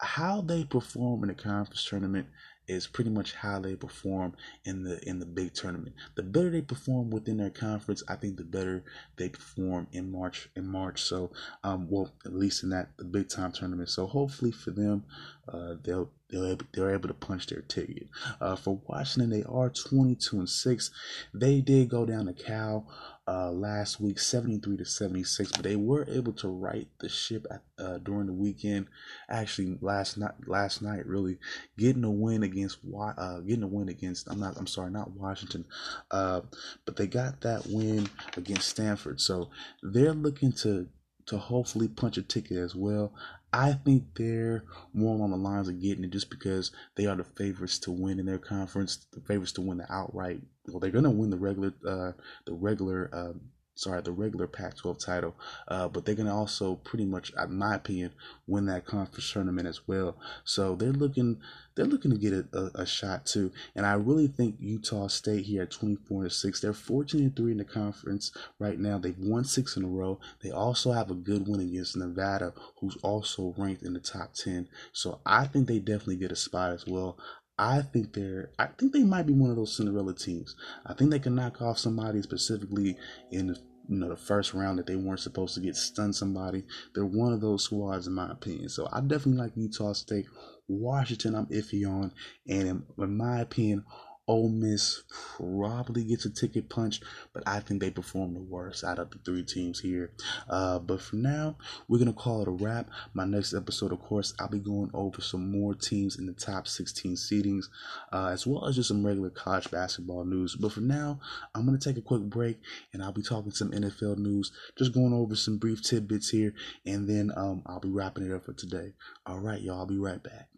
how 0.00 0.40
they 0.40 0.64
perform 0.64 1.22
in 1.22 1.28
the 1.28 1.34
conference 1.34 1.84
tournament 1.84 2.28
is 2.68 2.86
pretty 2.86 3.10
much 3.10 3.32
how 3.32 3.58
they 3.58 3.74
perform 3.74 4.34
in 4.64 4.84
the 4.84 5.00
in 5.08 5.18
the 5.18 5.26
big 5.26 5.54
tournament. 5.54 5.94
The 6.14 6.22
better 6.22 6.50
they 6.50 6.60
perform 6.60 7.10
within 7.10 7.38
their 7.38 7.50
conference, 7.50 8.02
I 8.08 8.16
think 8.16 8.36
the 8.36 8.44
better 8.44 8.84
they 9.16 9.30
perform 9.30 9.88
in 9.92 10.12
March 10.12 10.50
in 10.54 10.66
March. 10.66 11.02
So 11.02 11.32
um 11.64 11.88
well 11.88 12.12
at 12.24 12.34
least 12.34 12.62
in 12.62 12.70
that 12.70 12.90
the 12.98 13.04
big 13.04 13.28
time 13.28 13.52
tournament. 13.52 13.88
So 13.88 14.06
hopefully 14.06 14.52
for 14.52 14.70
them 14.70 15.04
uh 15.52 15.74
they'll 15.82 16.10
they're, 16.30 16.56
they're 16.72 16.94
able 16.94 17.08
to 17.08 17.14
punch 17.14 17.46
their 17.46 17.62
ticket. 17.62 18.08
Uh, 18.40 18.54
for 18.54 18.80
Washington, 18.86 19.30
they 19.30 19.44
are 19.44 19.70
22 19.70 20.40
and 20.40 20.48
6. 20.48 20.90
They 21.32 21.60
did 21.60 21.88
go 21.88 22.04
down 22.04 22.26
to 22.26 22.34
Cal 22.34 22.86
uh, 23.26 23.50
last 23.50 24.00
week, 24.00 24.18
73 24.18 24.76
to 24.76 24.84
76, 24.84 25.52
but 25.52 25.62
they 25.62 25.76
were 25.76 26.06
able 26.08 26.32
to 26.34 26.48
right 26.48 26.86
the 27.00 27.08
ship 27.08 27.46
at, 27.50 27.62
uh, 27.78 27.98
during 27.98 28.26
the 28.26 28.32
weekend. 28.32 28.86
Actually, 29.28 29.78
last 29.80 30.18
night, 30.18 30.32
last 30.46 30.82
night, 30.82 31.06
really 31.06 31.38
getting 31.78 32.04
a 32.04 32.10
win 32.10 32.42
against, 32.42 32.78
uh, 32.94 33.40
getting 33.40 33.62
a 33.62 33.66
win 33.66 33.88
against. 33.88 34.28
I'm 34.30 34.40
not, 34.40 34.56
I'm 34.58 34.66
sorry, 34.66 34.90
not 34.90 35.10
Washington, 35.12 35.64
uh, 36.10 36.42
but 36.84 36.96
they 36.96 37.06
got 37.06 37.40
that 37.42 37.66
win 37.66 38.08
against 38.36 38.68
Stanford. 38.68 39.20
So 39.20 39.50
they're 39.82 40.12
looking 40.12 40.52
to 40.52 40.88
to 41.28 41.36
hopefully 41.36 41.88
punch 41.88 42.16
a 42.16 42.22
ticket 42.22 42.56
as 42.56 42.74
well. 42.74 43.12
I 43.52 43.72
think 43.72 44.14
they're 44.14 44.64
more 44.92 45.14
along 45.16 45.30
the 45.30 45.36
lines 45.36 45.68
of 45.68 45.80
getting 45.80 46.04
it 46.04 46.10
just 46.10 46.30
because 46.30 46.70
they 46.96 47.06
are 47.06 47.16
the 47.16 47.24
favorites 47.24 47.78
to 47.80 47.90
win 47.90 48.18
in 48.18 48.26
their 48.26 48.38
conference, 48.38 49.06
the 49.12 49.20
favorites 49.20 49.52
to 49.52 49.62
win 49.62 49.78
the 49.78 49.92
outright. 49.92 50.42
Well, 50.66 50.80
they're 50.80 50.90
gonna 50.90 51.10
win 51.10 51.30
the 51.30 51.38
regular, 51.38 51.72
uh, 51.86 52.12
the 52.44 52.52
regular 52.52 53.08
um, 53.12 53.40
sorry, 53.78 54.02
the 54.02 54.10
regular 54.10 54.48
Pac-12 54.48 54.98
title. 54.98 55.36
Uh, 55.68 55.86
but 55.88 56.04
they're 56.04 56.16
gonna 56.16 56.36
also 56.36 56.74
pretty 56.76 57.04
much, 57.04 57.32
in 57.40 57.56
my 57.56 57.76
opinion, 57.76 58.12
win 58.46 58.66
that 58.66 58.84
conference 58.84 59.30
tournament 59.32 59.68
as 59.68 59.86
well. 59.86 60.16
So 60.44 60.74
they're 60.74 60.90
looking, 60.92 61.40
they're 61.76 61.86
looking 61.86 62.10
to 62.10 62.18
get 62.18 62.32
a, 62.32 62.46
a, 62.52 62.82
a 62.82 62.86
shot 62.86 63.24
too. 63.24 63.52
And 63.76 63.86
I 63.86 63.92
really 63.92 64.26
think 64.26 64.56
Utah 64.58 65.06
State 65.06 65.44
here 65.44 65.62
at 65.62 65.70
24 65.70 66.22
and 66.22 66.32
six. 66.32 66.60
They're 66.60 66.72
14 66.72 67.20
and 67.20 67.36
three 67.36 67.52
in 67.52 67.58
the 67.58 67.64
conference 67.64 68.32
right 68.58 68.78
now. 68.78 68.98
They've 68.98 69.18
won 69.18 69.44
six 69.44 69.76
in 69.76 69.84
a 69.84 69.88
row. 69.88 70.18
They 70.42 70.50
also 70.50 70.90
have 70.90 71.10
a 71.10 71.14
good 71.14 71.46
win 71.46 71.60
against 71.60 71.96
Nevada, 71.96 72.54
who's 72.80 72.96
also 73.02 73.54
ranked 73.56 73.84
in 73.84 73.92
the 73.92 74.00
top 74.00 74.34
10. 74.34 74.68
So 74.92 75.20
I 75.24 75.46
think 75.46 75.68
they 75.68 75.78
definitely 75.78 76.16
get 76.16 76.32
a 76.32 76.36
spot 76.36 76.72
as 76.72 76.84
well. 76.84 77.16
I 77.58 77.82
think 77.82 78.12
they're 78.12 78.50
I 78.58 78.66
think 78.66 78.92
they 78.92 79.02
might 79.02 79.26
be 79.26 79.32
one 79.32 79.50
of 79.50 79.56
those 79.56 79.76
Cinderella 79.76 80.14
teams. 80.14 80.54
I 80.86 80.94
think 80.94 81.10
they 81.10 81.18
can 81.18 81.34
knock 81.34 81.60
off 81.60 81.78
somebody 81.78 82.22
specifically 82.22 82.96
in 83.32 83.56
you 83.88 83.98
know 83.98 84.08
the 84.08 84.16
first 84.16 84.54
round 84.54 84.78
that 84.78 84.86
they 84.86 84.96
weren't 84.96 85.20
supposed 85.20 85.54
to 85.54 85.60
get 85.60 85.76
stun 85.76 86.12
somebody. 86.12 86.64
They're 86.94 87.06
one 87.06 87.32
of 87.32 87.40
those 87.40 87.64
squads 87.64 88.06
in 88.06 88.12
my 88.14 88.30
opinion. 88.30 88.68
So 88.68 88.88
I 88.92 89.00
definitely 89.00 89.42
like 89.42 89.52
Utah 89.56 89.92
State. 89.92 90.26
Washington, 90.68 91.34
I'm 91.34 91.46
iffy 91.46 91.88
on, 91.88 92.12
and 92.46 92.68
in, 92.68 92.82
in 92.98 93.16
my 93.16 93.40
opinion, 93.40 93.84
Ole 94.28 94.50
Miss 94.50 95.02
probably 95.08 96.04
gets 96.04 96.26
a 96.26 96.30
ticket 96.30 96.68
punched, 96.68 97.02
but 97.32 97.42
I 97.46 97.60
think 97.60 97.80
they 97.80 97.90
perform 97.90 98.34
the 98.34 98.40
worst 98.40 98.84
out 98.84 98.98
of 98.98 99.10
the 99.10 99.18
three 99.18 99.42
teams 99.42 99.80
here. 99.80 100.12
Uh, 100.48 100.78
but 100.78 101.00
for 101.00 101.16
now, 101.16 101.56
we're 101.88 101.98
gonna 101.98 102.12
call 102.12 102.42
it 102.42 102.48
a 102.48 102.50
wrap. 102.50 102.90
My 103.14 103.24
next 103.24 103.54
episode, 103.54 103.90
of 103.90 104.00
course, 104.00 104.34
I'll 104.38 104.48
be 104.48 104.58
going 104.58 104.90
over 104.92 105.22
some 105.22 105.50
more 105.50 105.74
teams 105.74 106.18
in 106.18 106.26
the 106.26 106.34
top 106.34 106.68
16 106.68 107.16
seedings, 107.16 107.64
uh, 108.12 108.26
as 108.26 108.46
well 108.46 108.66
as 108.66 108.76
just 108.76 108.88
some 108.88 109.04
regular 109.04 109.30
college 109.30 109.70
basketball 109.70 110.26
news. 110.26 110.56
But 110.56 110.72
for 110.72 110.80
now, 110.80 111.20
I'm 111.54 111.64
gonna 111.64 111.78
take 111.78 111.96
a 111.96 112.02
quick 112.02 112.22
break, 112.22 112.58
and 112.92 113.02
I'll 113.02 113.12
be 113.12 113.22
talking 113.22 113.50
some 113.50 113.72
NFL 113.72 114.18
news, 114.18 114.52
just 114.76 114.92
going 114.92 115.14
over 115.14 115.36
some 115.36 115.56
brief 115.56 115.82
tidbits 115.82 116.28
here, 116.28 116.52
and 116.84 117.08
then 117.08 117.32
um, 117.34 117.62
I'll 117.64 117.80
be 117.80 117.90
wrapping 117.90 118.26
it 118.26 118.34
up 118.34 118.44
for 118.44 118.52
today. 118.52 118.92
All 119.24 119.38
right, 119.38 119.60
y'all. 119.60 119.78
I'll 119.78 119.86
be 119.86 119.96
right 119.96 120.22
back. 120.22 120.48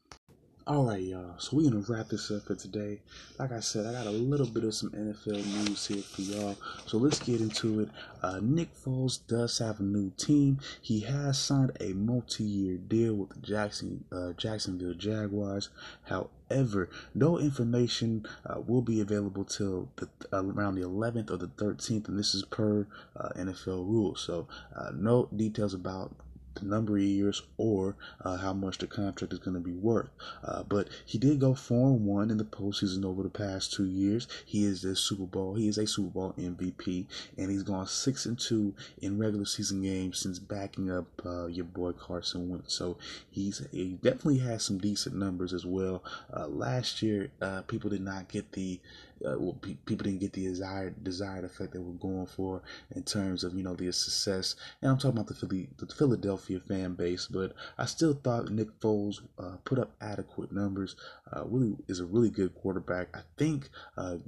All 0.66 0.84
right, 0.84 1.00
y'all. 1.00 1.38
So 1.38 1.56
we're 1.56 1.70
gonna 1.70 1.84
wrap 1.88 2.08
this 2.08 2.30
up 2.30 2.42
for 2.42 2.54
today. 2.54 3.00
Like 3.38 3.50
I 3.50 3.60
said, 3.60 3.86
I 3.86 3.92
got 3.92 4.06
a 4.06 4.10
little 4.10 4.46
bit 4.46 4.62
of 4.62 4.74
some 4.74 4.90
NFL 4.90 5.42
news 5.46 5.86
here 5.86 6.02
for 6.02 6.20
y'all. 6.20 6.56
So 6.86 6.98
let's 6.98 7.18
get 7.18 7.40
into 7.40 7.80
it. 7.80 7.88
Uh, 8.22 8.40
Nick 8.42 8.68
Foles 8.74 9.20
does 9.26 9.58
have 9.58 9.80
a 9.80 9.82
new 9.82 10.12
team. 10.18 10.60
He 10.82 11.00
has 11.00 11.38
signed 11.38 11.72
a 11.80 11.94
multi-year 11.94 12.76
deal 12.76 13.14
with 13.14 13.30
the 13.30 13.38
Jackson 13.38 14.04
uh, 14.12 14.34
Jacksonville 14.34 14.92
Jaguars. 14.92 15.70
However, 16.04 16.90
no 17.14 17.38
information 17.38 18.26
uh, 18.44 18.60
will 18.60 18.82
be 18.82 19.00
available 19.00 19.44
till 19.44 19.88
the, 19.96 20.10
uh, 20.30 20.44
around 20.44 20.74
the 20.74 20.82
11th 20.82 21.30
or 21.30 21.38
the 21.38 21.48
13th, 21.48 22.06
and 22.06 22.18
this 22.18 22.34
is 22.34 22.44
per 22.44 22.86
uh, 23.16 23.30
NFL 23.30 23.88
rules. 23.88 24.20
So 24.20 24.46
uh, 24.76 24.90
no 24.94 25.26
details 25.34 25.72
about 25.72 26.14
number 26.62 26.96
of 26.96 27.02
years 27.02 27.42
or 27.56 27.96
uh, 28.24 28.36
how 28.36 28.52
much 28.52 28.78
the 28.78 28.86
contract 28.86 29.32
is 29.32 29.38
going 29.38 29.54
to 29.54 29.60
be 29.60 29.72
worth. 29.72 30.08
Uh, 30.44 30.62
but 30.62 30.88
he 31.04 31.18
did 31.18 31.40
go 31.40 31.54
four 31.54 31.88
and 31.88 32.04
one 32.04 32.30
in 32.30 32.36
the 32.36 32.44
postseason 32.44 33.04
over 33.04 33.22
the 33.22 33.28
past 33.28 33.72
two 33.72 33.86
years. 33.86 34.26
He 34.44 34.64
is 34.64 34.84
a 34.84 34.96
Super 34.96 35.24
Bowl. 35.24 35.54
He 35.54 35.68
is 35.68 35.78
a 35.78 35.86
Super 35.86 36.10
Bowl 36.10 36.34
MVP, 36.38 37.06
and 37.38 37.50
he's 37.50 37.62
gone 37.62 37.86
six 37.86 38.26
and 38.26 38.38
two 38.38 38.74
in 39.00 39.18
regular 39.18 39.46
season 39.46 39.82
games 39.82 40.18
since 40.18 40.38
backing 40.38 40.90
up 40.90 41.06
uh, 41.24 41.46
your 41.46 41.64
boy 41.64 41.92
Carson 41.92 42.48
Wentz. 42.48 42.74
So 42.74 42.96
he's 43.30 43.66
he 43.72 43.98
definitely 44.02 44.38
has 44.38 44.64
some 44.64 44.78
decent 44.78 45.14
numbers 45.14 45.52
as 45.52 45.64
well. 45.64 46.02
Uh, 46.34 46.46
last 46.46 47.02
year, 47.02 47.30
uh, 47.40 47.62
people 47.62 47.90
did 47.90 48.02
not 48.02 48.28
get 48.28 48.52
the 48.52 48.80
uh, 49.26 49.36
pe- 49.60 49.74
people 49.86 50.04
didn't 50.04 50.20
get 50.20 50.32
the 50.32 50.44
desired 50.44 51.02
desired 51.04 51.44
effect 51.44 51.72
that 51.72 51.80
we're 51.80 51.92
going 51.94 52.26
for 52.26 52.62
in 52.94 53.02
terms 53.02 53.44
of 53.44 53.54
you 53.54 53.62
know 53.62 53.74
the 53.74 53.92
success. 53.92 54.56
And 54.80 54.90
I'm 54.90 54.98
talking 54.98 55.18
about 55.18 55.28
the 55.28 55.34
Philly, 55.34 55.68
the 55.76 55.86
Philadelphia 55.86 56.60
fan 56.60 56.94
base, 56.94 57.26
but 57.26 57.54
I 57.78 57.86
still 57.86 58.14
thought 58.14 58.50
Nick 58.50 58.78
Foles 58.80 59.20
uh, 59.38 59.56
put 59.64 59.78
up 59.78 59.92
adequate 60.00 60.52
numbers. 60.52 60.96
Uh, 61.32 61.44
really 61.46 61.76
is 61.88 62.00
a 62.00 62.06
really 62.06 62.30
good 62.30 62.54
quarterback. 62.54 63.08
I 63.14 63.20
think 63.36 63.68
uh, 63.96 64.18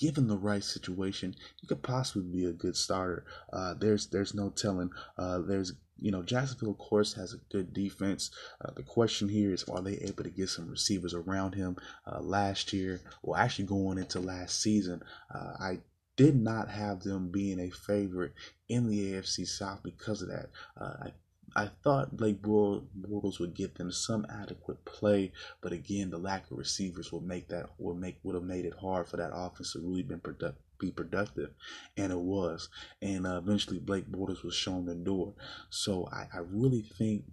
given 0.00 0.26
the 0.26 0.36
right 0.36 0.64
situation, 0.64 1.36
he 1.60 1.66
could 1.66 1.82
possibly 1.82 2.22
be 2.22 2.46
a 2.46 2.52
good 2.52 2.74
starter. 2.74 3.24
Uh, 3.52 3.74
there's 3.74 4.06
there's 4.06 4.34
no 4.34 4.48
telling. 4.48 4.90
Uh, 5.16 5.38
there's 5.38 5.74
you 5.98 6.10
know 6.10 6.22
Jacksonville, 6.22 6.70
of 6.70 6.78
course, 6.78 7.12
has 7.12 7.34
a 7.34 7.52
good 7.52 7.72
defense. 7.72 8.30
Uh, 8.64 8.72
the 8.74 8.82
question 8.82 9.28
here 9.28 9.52
is, 9.52 9.62
are 9.64 9.82
they 9.82 9.98
able 9.98 10.24
to 10.24 10.30
get 10.30 10.48
some 10.48 10.68
receivers 10.68 11.14
around 11.14 11.54
him? 11.54 11.76
Uh, 12.10 12.20
last 12.20 12.72
year, 12.72 13.00
well, 13.22 13.38
actually 13.38 13.66
going 13.66 13.98
into 13.98 14.18
last 14.18 14.60
season, 14.60 15.02
uh, 15.32 15.52
I 15.60 15.80
did 16.16 16.34
not 16.34 16.68
have 16.68 17.02
them 17.02 17.30
being 17.30 17.60
a 17.60 17.70
favorite 17.70 18.32
in 18.68 18.88
the 18.88 19.12
AFC 19.12 19.46
South 19.46 19.82
because 19.82 20.22
of 20.22 20.28
that. 20.28 20.48
Uh, 20.80 20.94
I 21.04 21.12
I 21.56 21.70
thought 21.82 22.16
Blake 22.16 22.40
Bortles 22.42 23.40
would 23.40 23.54
get 23.54 23.74
them 23.74 23.90
some 23.90 24.26
adequate 24.30 24.84
play, 24.84 25.32
but 25.60 25.72
again, 25.72 26.10
the 26.10 26.18
lack 26.18 26.50
of 26.50 26.58
receivers 26.58 27.10
will 27.10 27.20
make 27.20 27.48
that 27.48 27.70
will 27.78 27.94
make 27.94 28.18
would 28.22 28.34
have 28.34 28.44
made 28.44 28.64
it 28.64 28.74
hard 28.80 29.08
for 29.08 29.16
that 29.16 29.32
offense 29.34 29.72
to 29.72 29.80
really 29.80 30.02
been 30.02 30.20
product, 30.20 30.58
be 30.78 30.90
productive, 30.90 31.50
and 31.96 32.12
it 32.12 32.18
was. 32.18 32.68
And 33.02 33.26
uh, 33.26 33.38
eventually, 33.38 33.78
Blake 33.78 34.10
Bortles 34.10 34.44
was 34.44 34.54
shown 34.54 34.86
the 34.86 34.94
door. 34.94 35.34
So 35.70 36.08
I, 36.12 36.28
I 36.32 36.38
really 36.38 36.82
think, 36.82 37.24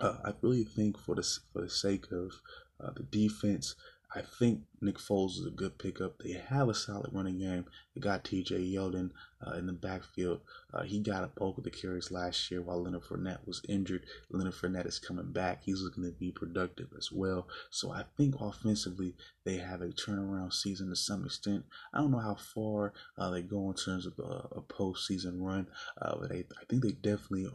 uh, 0.00 0.18
I 0.24 0.32
really 0.42 0.64
think 0.64 0.98
for 0.98 1.14
the 1.14 1.22
for 1.52 1.62
the 1.62 1.70
sake 1.70 2.06
of 2.10 2.32
uh, 2.80 2.90
the 2.96 3.04
defense, 3.04 3.76
I 4.14 4.20
think 4.20 4.60
Nick 4.82 4.96
Foles 4.96 5.38
is 5.38 5.46
a 5.46 5.50
good 5.50 5.78
pickup. 5.78 6.18
They 6.18 6.32
have 6.32 6.68
a 6.68 6.74
solid 6.74 7.12
running 7.12 7.38
game. 7.38 7.64
They 7.94 8.00
got 8.00 8.24
T.J. 8.24 8.56
Yeldon 8.56 9.10
uh, 9.46 9.52
in 9.52 9.66
the 9.66 9.72
backfield. 9.72 10.40
Uh, 10.72 10.82
he 10.82 11.00
got 11.00 11.24
a 11.24 11.28
bulk 11.28 11.56
of 11.56 11.64
the 11.64 11.70
carries 11.70 12.10
last 12.10 12.50
year 12.50 12.60
while 12.60 12.82
Leonard 12.82 13.04
Fournette 13.04 13.46
was 13.46 13.62
injured. 13.68 14.04
Leonard 14.30 14.54
Fournette 14.54 14.86
is 14.86 14.98
coming 14.98 15.32
back. 15.32 15.62
He's 15.64 15.80
looking 15.80 16.04
to 16.04 16.10
be 16.10 16.30
productive 16.30 16.88
as 16.96 17.10
well. 17.10 17.48
So 17.70 17.90
I 17.90 18.04
think 18.16 18.34
offensively 18.38 19.14
they 19.44 19.56
have 19.56 19.80
a 19.80 19.88
turnaround 19.88 20.52
season 20.52 20.90
to 20.90 20.96
some 20.96 21.24
extent. 21.24 21.64
I 21.94 21.98
don't 21.98 22.10
know 22.10 22.18
how 22.18 22.34
far 22.34 22.92
uh, 23.16 23.30
they 23.30 23.42
go 23.42 23.70
in 23.70 23.74
terms 23.74 24.04
of 24.04 24.18
a, 24.18 24.56
a 24.56 24.62
postseason 24.62 25.40
run, 25.40 25.68
uh, 26.00 26.16
but 26.20 26.32
I 26.32 26.44
think 26.68 26.82
they 26.82 26.92
definitely 26.92 27.48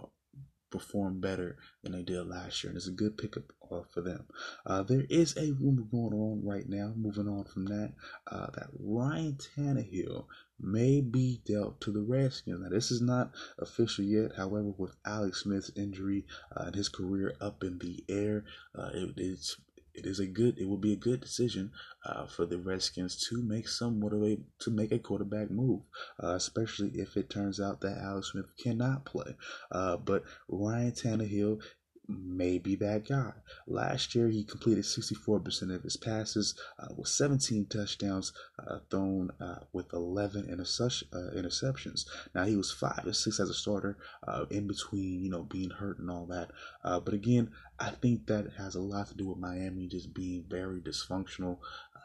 perform 0.69 1.19
better 1.19 1.57
than 1.83 1.93
they 1.93 2.03
did 2.03 2.27
last 2.27 2.63
year, 2.63 2.69
and 2.69 2.77
it's 2.77 2.87
a 2.87 2.91
good 2.91 3.17
pickup 3.17 3.51
uh, 3.71 3.81
for 3.93 4.01
them. 4.01 4.25
Uh, 4.65 4.83
there 4.83 5.05
is 5.09 5.35
a 5.37 5.51
rumor 5.53 5.83
going 5.83 6.13
on 6.13 6.41
right 6.43 6.67
now. 6.67 6.93
Moving 6.95 7.27
on 7.27 7.45
from 7.45 7.65
that, 7.65 7.93
uh, 8.31 8.47
that 8.55 8.67
Ryan 8.79 9.37
Tannehill 9.37 10.25
may 10.59 11.01
be 11.01 11.41
dealt 11.45 11.79
to 11.81 11.91
the 11.91 12.01
Redskins. 12.01 12.61
Now, 12.61 12.69
this 12.69 12.91
is 12.91 13.01
not 13.01 13.31
official 13.59 14.05
yet. 14.05 14.31
However, 14.35 14.73
with 14.77 14.95
Alex 15.05 15.43
Smith's 15.43 15.71
injury 15.75 16.25
uh, 16.55 16.65
and 16.65 16.75
his 16.75 16.89
career 16.89 17.35
up 17.39 17.63
in 17.63 17.77
the 17.79 18.03
air, 18.09 18.43
uh, 18.77 18.89
it, 18.93 19.13
it's 19.17 19.57
it 19.97 20.05
is 20.05 20.19
a 20.19 20.27
good 20.27 20.57
it 20.59 20.69
will 20.69 20.77
be 20.77 20.93
a 20.93 20.97
good 20.97 21.19
decision 21.21 21.71
uh, 22.05 22.25
for 22.27 22.45
the 22.45 22.57
Redskins 22.57 23.17
to 23.29 23.41
make 23.41 23.67
somewhat 23.67 24.13
of 24.13 24.23
a 24.23 24.37
to 24.59 24.71
make 24.71 24.91
a 24.91 24.99
quarterback 24.99 25.49
move, 25.49 25.81
uh, 26.23 26.35
especially 26.35 26.91
if 26.93 27.17
it 27.17 27.29
turns 27.29 27.59
out 27.59 27.81
that 27.81 27.97
Alex 27.97 28.31
Smith 28.31 28.55
cannot 28.57 29.05
play. 29.05 29.35
Uh, 29.71 29.97
but 29.97 30.23
Ryan 30.47 30.91
Tannehill 30.91 31.61
may 32.07 32.57
be 32.57 32.75
that 32.75 33.07
guy. 33.07 33.33
Last 33.65 34.15
year, 34.15 34.29
he 34.29 34.43
completed 34.43 34.83
64% 34.85 35.75
of 35.75 35.83
his 35.83 35.97
passes 35.97 36.55
uh, 36.79 36.87
with 36.95 37.07
17 37.07 37.65
touchdowns 37.67 38.33
uh, 38.65 38.79
thrown 38.89 39.31
uh, 39.41 39.59
with 39.73 39.91
11 39.93 40.49
uh, 40.49 41.17
interceptions. 41.35 42.05
Now, 42.33 42.45
he 42.45 42.55
was 42.55 42.71
5 42.71 43.01
or 43.05 43.13
6 43.13 43.39
as 43.39 43.49
a 43.49 43.53
starter 43.53 43.97
uh, 44.27 44.45
in 44.49 44.67
between, 44.67 45.23
you 45.23 45.29
know, 45.29 45.43
being 45.43 45.71
hurt 45.71 45.99
and 45.99 46.09
all 46.09 46.25
that. 46.27 46.51
Uh, 46.83 46.99
but 46.99 47.13
again, 47.13 47.51
I 47.79 47.91
think 47.91 48.27
that 48.27 48.53
has 48.57 48.75
a 48.75 48.81
lot 48.81 49.07
to 49.07 49.15
do 49.15 49.27
with 49.27 49.37
Miami 49.37 49.87
just 49.87 50.13
being 50.13 50.45
very 50.49 50.79
dysfunctional 50.79 51.59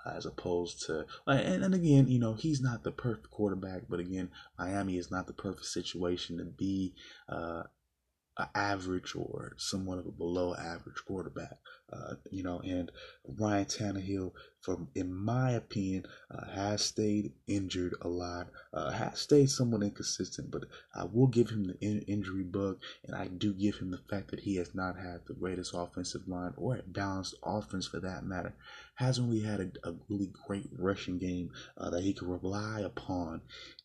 as 0.05 0.27
opposed 0.27 0.85
to 0.85 1.07
and, 1.29 1.63
and 1.63 1.75
again 1.75 2.09
you 2.09 2.19
know 2.19 2.35
he's 2.35 2.61
not 2.61 2.83
the 2.83 2.91
perfect 2.91 3.31
quarterback 3.31 3.83
but 3.89 4.01
again 4.01 4.29
miami 4.59 4.97
is 4.97 5.13
not 5.13 5.29
the 5.29 5.33
perfect 5.33 5.67
situation 5.67 6.39
to 6.39 6.45
be 6.45 6.93
uh, 7.29 7.63
an 8.39 8.47
average 8.55 9.15
or 9.15 9.55
somewhat 9.59 9.99
of 9.99 10.07
a 10.07 10.13
below 10.13 10.55
average 10.55 11.05
quarterback. 11.07 11.59
Uh, 11.93 12.15
you 12.31 12.43
know, 12.43 12.61
and 12.61 12.91
Ryan 13.27 13.67
Tannehill, 13.67 14.33
from 14.63 14.89
in 14.95 15.13
my 15.13 15.51
opinion, 15.53 16.07
uh, 16.31 16.47
has 16.51 16.83
stayed 16.83 17.33
injured 17.47 17.95
a 18.01 18.09
lot. 18.09 18.49
Uh, 18.73 18.91
has 18.91 19.19
stayed 19.19 19.51
somewhat 19.51 19.83
inconsistent, 19.83 20.51
but 20.51 20.65
I 20.95 21.05
will 21.05 21.27
give 21.27 21.51
him 21.51 21.65
the 21.65 21.77
in- 21.81 22.03
injury 22.03 22.45
bug, 22.45 22.81
and 23.05 23.15
I 23.15 23.27
do 23.27 23.53
give 23.53 23.77
him 23.77 23.91
the 23.91 24.01
fact 24.09 24.31
that 24.31 24.41
he 24.41 24.57
has 24.57 24.75
not 24.75 24.97
had 24.97 25.27
the 25.27 25.35
greatest 25.35 25.75
offensive 25.75 26.27
line 26.27 26.55
or 26.57 26.77
a 26.77 26.83
balanced 26.83 27.35
offense 27.45 27.87
for 27.87 28.01
that 28.01 28.25
matter. 28.25 28.55
Hasn't 28.95 29.29
really 29.29 29.43
had 29.45 29.61
a, 29.61 29.91
a 29.91 29.95
really 30.09 30.31
great 30.47 30.71
rushing 30.79 31.19
game 31.19 31.51
uh, 31.77 31.91
that 31.91 32.03
he 32.03 32.15
can 32.15 32.29
rely 32.29 32.81
upon 32.81 33.43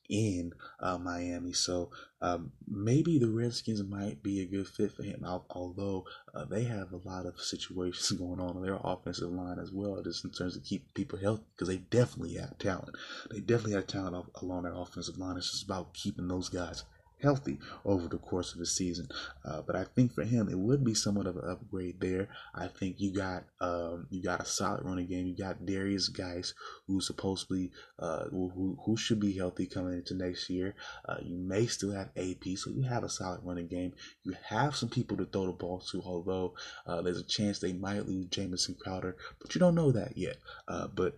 in 0.10 0.54
uh, 0.80 0.98
Miami. 0.98 1.54
So 1.54 1.92
um, 2.22 2.52
maybe 2.68 3.20
the 3.20 3.30
Redskins 3.30 3.84
might 3.84 4.24
be 4.24 4.42
a 4.42 4.46
good 4.46 4.68
fit 4.68 4.92
for 4.92 5.04
him, 5.04 5.26
although 5.50 6.06
uh, 6.34 6.46
they 6.46 6.64
have 6.64 6.92
a 6.92 7.08
lot 7.08 7.26
of 7.26 7.40
situations 7.40 8.12
going 8.20 8.40
on 8.40 8.56
on 8.56 8.64
their 8.64 8.80
offensive 8.84 9.32
line 9.32 9.60
as 9.60 9.72
well, 9.72 10.02
just 10.04 10.26
in 10.26 10.32
terms 10.32 10.56
of 10.56 10.64
keeping 10.64 10.90
people 10.94 11.20
healthy, 11.20 11.44
because 11.56 11.68
they 11.68 11.78
definitely 11.78 12.36
have 12.36 12.58
talent. 12.58 12.96
They 13.32 13.40
definitely 13.40 13.74
have 13.74 13.88
talent 13.88 14.32
along 14.42 14.64
that 14.64 14.76
offensive 14.76 15.18
line. 15.18 15.38
It's 15.38 15.52
just 15.52 15.66
about 15.66 15.94
keeping 15.94 16.28
those 16.28 16.50
guys 16.50 16.84
healthy 17.22 17.60
over 17.86 18.08
the 18.08 18.18
course 18.18 18.54
of 18.54 18.60
the 18.60 18.66
season. 18.66 19.08
Uh, 19.46 19.62
but 19.62 19.76
I 19.76 19.84
think 19.84 20.14
for 20.14 20.24
him, 20.24 20.50
it 20.50 20.58
would 20.58 20.84
be 20.84 20.94
somewhat 20.94 21.28
of 21.28 21.38
an 21.38 21.50
upgrade 21.50 22.00
there. 22.00 22.30
I 22.54 22.68
think 22.68 22.96
you 23.00 23.14
got 23.14 23.46
um, 23.60 24.08
you 24.10 24.22
got 24.22 24.42
a 24.42 24.46
solid 24.46 24.84
running 24.84 25.08
game. 25.08 25.28
You 25.28 25.36
got 25.36 25.66
Derrius 25.66 26.10
Guice, 26.16 26.54
who's 26.88 27.08
supposedly 27.08 27.72
uh, 28.00 28.26
who, 28.26 28.78
who 28.86 28.98
should 28.98 29.20
be 29.20 29.34
healthy 29.34 29.66
coming 29.66 29.94
into 29.94 30.16
next 30.16 30.50
year. 30.50 30.76
Uh, 31.08 31.18
you 31.22 31.38
may 31.38 31.66
still 31.66 31.92
have 31.92 32.10
AP, 32.18 32.58
so 32.58 32.70
you 32.70 32.84
have 32.84 33.04
a 33.04 33.10
solid 33.10 33.42
running 33.44 33.68
game. 33.68 33.94
You 34.24 34.36
have 34.50 34.76
some 34.76 34.90
people 34.90 35.18
to 35.18 35.26
throw 35.26 35.48
the 35.48 35.54
ball 35.54 35.84
to, 35.92 36.02
although 36.06 36.54
uh, 36.86 37.02
there's 37.02 37.20
a 37.20 37.24
chance 37.24 37.60
they 37.60 37.74
might 37.74 38.08
lose 38.08 38.28
Jamison 38.28 38.76
Crowder, 38.80 39.18
but 39.40 39.54
you 39.56 39.60
don't 39.60 39.76
know 39.76 39.92
that 39.92 40.18
yet. 40.18 40.38
Uh, 40.68 40.88
but 40.88 41.18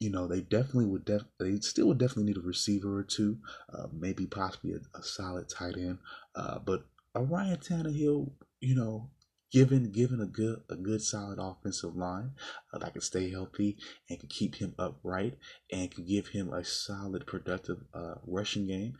you 0.00 0.10
know, 0.10 0.26
they 0.26 0.40
definitely 0.40 0.86
would 0.86 1.04
def- 1.04 1.24
they 1.38 1.58
still 1.60 1.88
would 1.88 1.98
definitely 1.98 2.24
need 2.24 2.36
a 2.36 2.40
receiver 2.40 2.98
or 2.98 3.02
two, 3.02 3.38
uh, 3.72 3.86
maybe 3.92 4.26
possibly 4.26 4.72
a, 4.72 4.98
a, 4.98 5.02
solid 5.02 5.48
tight 5.48 5.76
end. 5.76 5.98
Uh, 6.34 6.58
but 6.60 6.86
Ryan 7.14 7.56
Tannehill, 7.56 8.30
you 8.60 8.74
know, 8.76 9.10
given 9.50 9.90
given 9.90 10.20
a 10.20 10.26
good 10.26 10.60
a 10.68 10.76
good 10.76 11.02
solid 11.02 11.38
offensive 11.40 11.96
line 11.96 12.32
uh, 12.72 12.78
that 12.78 12.92
can 12.92 13.02
stay 13.02 13.30
healthy 13.30 13.76
and 14.08 14.20
can 14.20 14.28
keep 14.28 14.56
him 14.56 14.74
upright 14.78 15.36
and 15.72 15.90
can 15.90 16.04
give 16.04 16.28
him 16.28 16.52
a 16.52 16.64
solid 16.64 17.26
productive 17.26 17.78
uh, 17.92 18.14
rushing 18.26 18.66
game, 18.66 18.94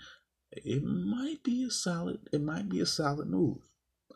it 0.51 0.83
might 0.83 1.43
be 1.45 1.65
a 1.65 1.71
solid 1.71 2.19
it 2.33 2.41
might 2.41 2.69
be 2.69 2.81
a 2.81 2.87
solid 2.87 3.29
move. 3.29 3.59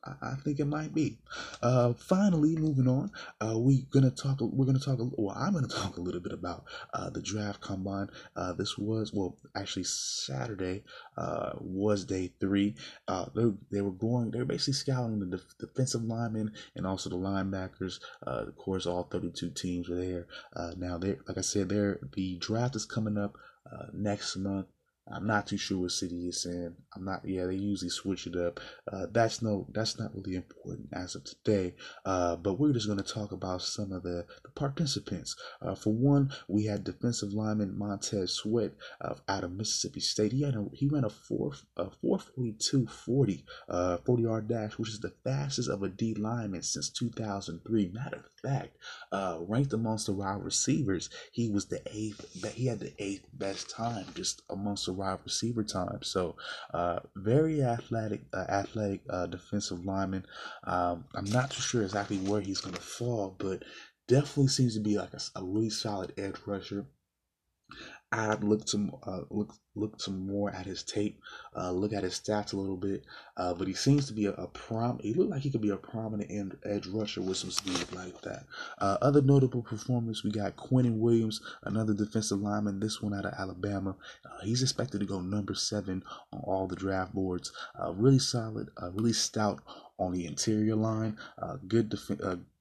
I, 0.04 0.34
think 0.44 0.58
it 0.58 0.64
might 0.64 0.92
be. 0.92 1.18
Uh, 1.62 1.92
finally, 1.92 2.56
moving 2.56 2.88
on, 2.88 3.12
uh, 3.40 3.54
we're 3.56 3.84
gonna 3.90 4.10
talk. 4.10 4.40
We're 4.40 4.66
gonna 4.66 4.80
talk. 4.80 4.98
Well, 4.98 5.36
I'm 5.36 5.52
gonna 5.52 5.68
talk 5.82 5.96
a 5.96 6.00
little 6.00 6.20
bit 6.20 6.32
about 6.32 6.64
uh, 6.92 7.10
the 7.10 7.22
draft 7.22 7.60
combine. 7.60 8.08
Uh, 8.34 8.52
this 8.52 8.76
was 8.76 9.12
well, 9.12 9.36
actually 9.54 9.84
Saturday 9.84 10.82
uh, 11.16 11.52
was 11.60 12.04
day 12.04 12.32
three. 12.40 12.74
Uh, 13.06 13.26
they, 13.34 13.52
they 13.70 13.80
were 13.80 13.92
going. 13.92 14.30
They 14.30 14.40
were 14.40 14.44
basically 14.44 14.74
scouting 14.74 15.20
the 15.20 15.36
def- 15.36 15.58
defensive 15.58 16.02
linemen 16.02 16.52
and 16.74 16.86
also 16.86 17.08
the 17.08 17.16
linebackers. 17.16 18.00
Uh, 18.26 18.46
of 18.48 18.56
course, 18.56 18.86
all 18.86 19.04
32 19.04 19.50
teams 19.50 19.88
were 19.88 19.96
there. 19.96 20.26
Uh, 20.54 20.72
now, 20.76 20.98
they 20.98 21.16
like 21.28 21.38
I 21.38 21.42
said, 21.42 21.68
there 21.68 22.00
the 22.14 22.38
draft 22.38 22.74
is 22.76 22.86
coming 22.86 23.18
up 23.18 23.36
uh, 23.70 23.86
next 23.92 24.36
month. 24.36 24.66
I'm 25.10 25.26
not 25.26 25.48
too 25.48 25.56
sure 25.56 25.78
what 25.78 25.90
city 25.90 26.28
it's 26.28 26.46
in. 26.46 26.74
I'm 26.94 27.04
not. 27.04 27.22
Yeah, 27.24 27.46
they 27.46 27.56
usually 27.56 27.90
switch 27.90 28.26
it 28.26 28.36
up. 28.36 28.60
Uh, 28.90 29.06
that's 29.10 29.42
no. 29.42 29.66
That's 29.72 29.98
not 29.98 30.14
really 30.14 30.36
important 30.36 30.88
as 30.92 31.16
of 31.16 31.24
today. 31.24 31.74
Uh, 32.04 32.36
but 32.36 32.54
we're 32.54 32.72
just 32.72 32.86
going 32.86 33.02
to 33.02 33.04
talk 33.04 33.32
about 33.32 33.62
some 33.62 33.90
of 33.92 34.04
the, 34.04 34.26
the 34.44 34.50
participants. 34.50 35.34
Uh, 35.60 35.74
for 35.74 35.92
one, 35.92 36.30
we 36.48 36.66
had 36.66 36.84
defensive 36.84 37.32
lineman 37.32 37.76
Montez 37.76 38.32
Sweat 38.32 38.72
of 39.00 39.20
out 39.28 39.42
of 39.44 39.52
Mississippi 39.52 40.00
State. 40.00 40.32
He 40.32 40.42
had 40.42 40.54
a, 40.54 40.66
he 40.72 40.86
ran 40.86 41.04
a 41.04 41.10
four 41.10 41.52
a 41.76 41.90
four 41.90 42.20
forty 42.20 42.54
two 42.58 42.86
forty 42.86 43.44
uh 43.68 43.96
40 43.98 44.22
yard 44.22 44.48
dash, 44.48 44.78
which 44.78 44.90
is 44.90 45.00
the 45.00 45.12
fastest 45.24 45.68
of 45.68 45.82
a 45.82 45.88
D 45.88 46.14
lineman 46.14 46.62
since 46.62 46.88
2003. 46.90 47.90
Matter 47.92 48.16
of 48.16 48.24
fact, 48.40 48.76
uh, 49.10 49.38
ranked 49.40 49.72
amongst 49.72 50.06
the 50.06 50.12
wide 50.12 50.42
receivers, 50.42 51.10
he 51.32 51.50
was 51.50 51.66
the 51.66 51.82
eighth. 51.86 52.52
He 52.54 52.66
had 52.66 52.80
the 52.80 52.92
eighth 52.98 53.26
best 53.32 53.68
time 53.68 54.06
just 54.14 54.42
amongst 54.48 54.86
wide 54.92 55.18
receiver 55.24 55.64
time. 55.64 56.00
So, 56.02 56.36
uh, 56.72 57.00
very 57.16 57.62
athletic, 57.62 58.22
uh, 58.32 58.46
athletic 58.48 59.02
uh, 59.10 59.26
defensive 59.26 59.84
lineman. 59.84 60.26
Um, 60.64 61.04
I'm 61.14 61.24
not 61.26 61.50
too 61.50 61.62
sure 61.62 61.82
exactly 61.82 62.18
where 62.18 62.40
he's 62.40 62.60
going 62.60 62.74
to 62.74 62.80
fall, 62.80 63.34
but 63.38 63.64
definitely 64.08 64.48
seems 64.48 64.74
to 64.74 64.80
be 64.80 64.98
like 64.98 65.14
a, 65.14 65.20
a 65.36 65.42
really 65.44 65.70
solid 65.70 66.12
edge 66.18 66.36
rusher. 66.46 66.86
I'd 68.12 68.44
look 68.44 68.68
some 68.68 68.94
uh, 69.04 69.22
look 69.30 69.54
look 69.74 69.98
some 69.98 70.26
more 70.26 70.50
at 70.50 70.66
his 70.66 70.82
tape, 70.82 71.18
uh, 71.56 71.72
look 71.72 71.94
at 71.94 72.02
his 72.02 72.20
stats 72.20 72.52
a 72.52 72.58
little 72.58 72.76
bit. 72.76 73.04
Uh, 73.38 73.54
but 73.54 73.66
he 73.66 73.72
seems 73.72 74.06
to 74.06 74.12
be 74.12 74.26
a, 74.26 74.32
a 74.32 74.46
prom. 74.48 74.98
He 74.98 75.14
looked 75.14 75.30
like 75.30 75.40
he 75.40 75.50
could 75.50 75.62
be 75.62 75.70
a 75.70 75.76
prominent 75.76 76.30
end, 76.30 76.58
edge 76.62 76.86
rusher 76.86 77.22
with 77.22 77.38
some 77.38 77.50
speed 77.50 77.86
like 77.92 78.20
that. 78.20 78.44
Uh, 78.78 78.98
other 79.00 79.22
notable 79.22 79.62
performers, 79.62 80.22
we 80.22 80.30
got 80.30 80.56
Quinnen 80.56 80.98
Williams, 80.98 81.40
another 81.62 81.94
defensive 81.94 82.38
lineman. 82.38 82.80
This 82.80 83.00
one 83.00 83.14
out 83.14 83.24
of 83.24 83.32
Alabama. 83.32 83.96
Uh, 84.26 84.44
he's 84.44 84.62
expected 84.62 85.00
to 85.00 85.06
go 85.06 85.22
number 85.22 85.54
seven 85.54 86.02
on 86.34 86.40
all 86.40 86.66
the 86.66 86.76
draft 86.76 87.14
boards. 87.14 87.50
Uh, 87.82 87.94
really 87.94 88.18
solid, 88.18 88.68
really 88.92 89.14
stout 89.14 89.60
on 89.98 90.12
the 90.12 90.26
interior 90.26 90.76
line. 90.76 91.16
good 91.66 91.88
def- 91.88 92.10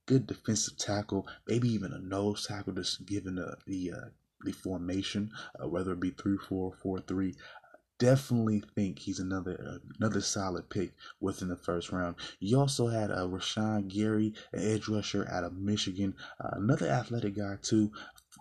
good 0.05 0.27
defensive 0.27 0.77
tackle, 0.77 1.27
maybe 1.47 1.69
even 1.69 1.93
a 1.93 1.99
nose 1.99 2.47
tackle, 2.47 2.73
just 2.73 3.05
given 3.05 3.35
the 3.35 3.55
the 3.65 3.91
uh, 3.91 4.09
the 4.43 4.51
formation, 4.51 5.31
uh, 5.61 5.67
whether 5.67 5.93
it 5.93 5.99
be 5.99 6.11
three 6.11 6.37
four 6.37 6.73
four 6.73 6.99
three. 6.99 7.35
Definitely 7.99 8.63
think 8.73 8.97
he's 8.97 9.19
another 9.19 9.79
another 9.99 10.21
solid 10.21 10.69
pick 10.69 10.93
within 11.19 11.49
the 11.49 11.55
first 11.55 11.91
round. 11.91 12.15
You 12.39 12.59
also 12.59 12.87
had 12.87 13.11
uh, 13.11 13.27
Rashan 13.27 13.87
Gary, 13.87 14.33
an 14.51 14.59
edge 14.59 14.87
rusher 14.87 15.27
out 15.29 15.43
of 15.43 15.53
Michigan, 15.53 16.15
uh, 16.43 16.49
another 16.53 16.87
athletic 16.87 17.35
guy 17.35 17.57
too 17.61 17.91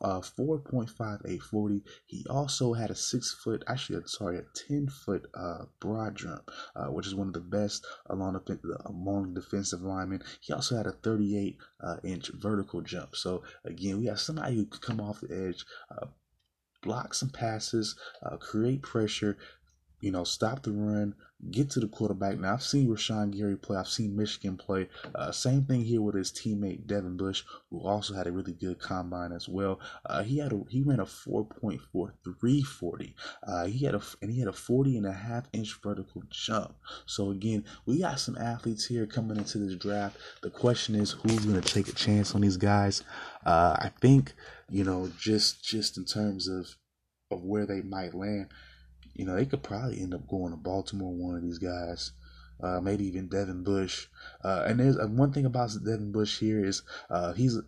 uh, 0.00 0.20
4.5840. 0.20 1.82
He 2.06 2.24
also 2.28 2.72
had 2.72 2.90
a 2.90 2.94
six 2.94 3.32
foot, 3.32 3.62
actually, 3.66 4.02
sorry, 4.06 4.38
a 4.38 4.44
10 4.54 4.88
foot 4.88 5.28
uh, 5.34 5.64
broad 5.80 6.16
jump, 6.16 6.50
uh, 6.76 6.86
which 6.86 7.06
is 7.06 7.14
one 7.14 7.28
of 7.28 7.34
the 7.34 7.40
best 7.40 7.86
along 8.06 8.34
the, 8.34 8.78
among 8.86 9.34
defensive 9.34 9.82
linemen. 9.82 10.22
He 10.40 10.52
also 10.52 10.76
had 10.76 10.86
a 10.86 10.92
38 10.92 11.58
uh, 11.82 11.96
inch 12.04 12.30
vertical 12.34 12.80
jump. 12.80 13.16
So, 13.16 13.42
again, 13.64 13.98
we 13.98 14.06
have 14.06 14.20
somebody 14.20 14.56
who 14.56 14.66
could 14.66 14.82
come 14.82 15.00
off 15.00 15.20
the 15.20 15.48
edge, 15.48 15.64
uh, 15.90 16.06
block 16.82 17.14
some 17.14 17.30
passes, 17.30 17.96
uh, 18.22 18.36
create 18.36 18.82
pressure, 18.82 19.36
you 20.00 20.10
know, 20.10 20.24
stop 20.24 20.62
the 20.62 20.72
run, 20.72 21.14
get 21.50 21.70
to 21.70 21.80
the 21.80 21.88
quarterback. 21.88 22.38
Now 22.38 22.54
I've 22.54 22.62
seen 22.62 22.88
Rashan 22.88 23.36
Gary 23.36 23.56
play. 23.56 23.76
I've 23.76 23.88
seen 23.88 24.16
Michigan 24.16 24.56
play. 24.56 24.88
Uh, 25.14 25.32
same 25.32 25.64
thing 25.64 25.82
here 25.82 26.02
with 26.02 26.14
his 26.14 26.32
teammate 26.32 26.86
Devin 26.86 27.16
Bush, 27.16 27.42
who 27.70 27.80
also 27.80 28.14
had 28.14 28.26
a 28.26 28.32
really 28.32 28.52
good 28.52 28.78
combine 28.78 29.32
as 29.32 29.48
well. 29.48 29.80
Uh, 30.04 30.22
he 30.22 30.38
had 30.38 30.52
a 30.52 30.60
he 30.68 30.82
ran 30.82 31.00
a 31.00 31.04
4.4340. 31.04 33.14
Uh, 33.46 33.66
he 33.66 33.84
had 33.84 33.94
a 33.94 34.02
and 34.20 34.30
he 34.30 34.38
had 34.38 34.48
a 34.48 34.52
40 34.52 34.96
and 34.96 35.06
a 35.06 35.12
half 35.12 35.48
inch 35.52 35.74
vertical 35.82 36.22
jump. 36.30 36.74
So 37.06 37.30
again, 37.30 37.64
we 37.86 38.00
got 38.00 38.20
some 38.20 38.36
athletes 38.36 38.86
here 38.86 39.06
coming 39.06 39.36
into 39.36 39.58
this 39.58 39.76
draft. 39.76 40.16
The 40.42 40.50
question 40.50 40.94
is, 40.94 41.12
who's 41.12 41.44
going 41.44 41.60
to 41.60 41.74
take 41.74 41.88
a 41.88 41.92
chance 41.92 42.34
on 42.34 42.42
these 42.42 42.56
guys? 42.56 43.02
Uh, 43.44 43.76
I 43.78 43.90
think 44.00 44.32
you 44.68 44.84
know 44.84 45.10
just 45.18 45.64
just 45.64 45.96
in 45.96 46.04
terms 46.04 46.48
of 46.48 46.76
of 47.30 47.44
where 47.44 47.66
they 47.66 47.80
might 47.80 48.14
land 48.14 48.48
you 49.20 49.26
know, 49.26 49.37
they 49.37 49.44
could 49.44 49.62
probably 49.62 50.00
end 50.00 50.14
up 50.14 50.26
going 50.26 50.50
to 50.50 50.56
Baltimore, 50.56 51.12
one 51.12 51.37
of 51.37 51.42
these 51.42 51.59
guys. 51.59 52.12
Uh, 52.62 52.80
maybe 52.80 53.06
even 53.06 53.28
Devin 53.28 53.62
Bush. 53.62 54.06
Uh, 54.42 54.64
and 54.66 54.80
there's 54.80 54.96
uh, 54.98 55.06
one 55.06 55.33
thing 55.33 55.46
about 55.46 55.70
Devin 55.85 56.12
Bush 56.12 56.38
here 56.38 56.64
is 56.64 56.83
uh, 57.09 57.33
he's 57.33 57.59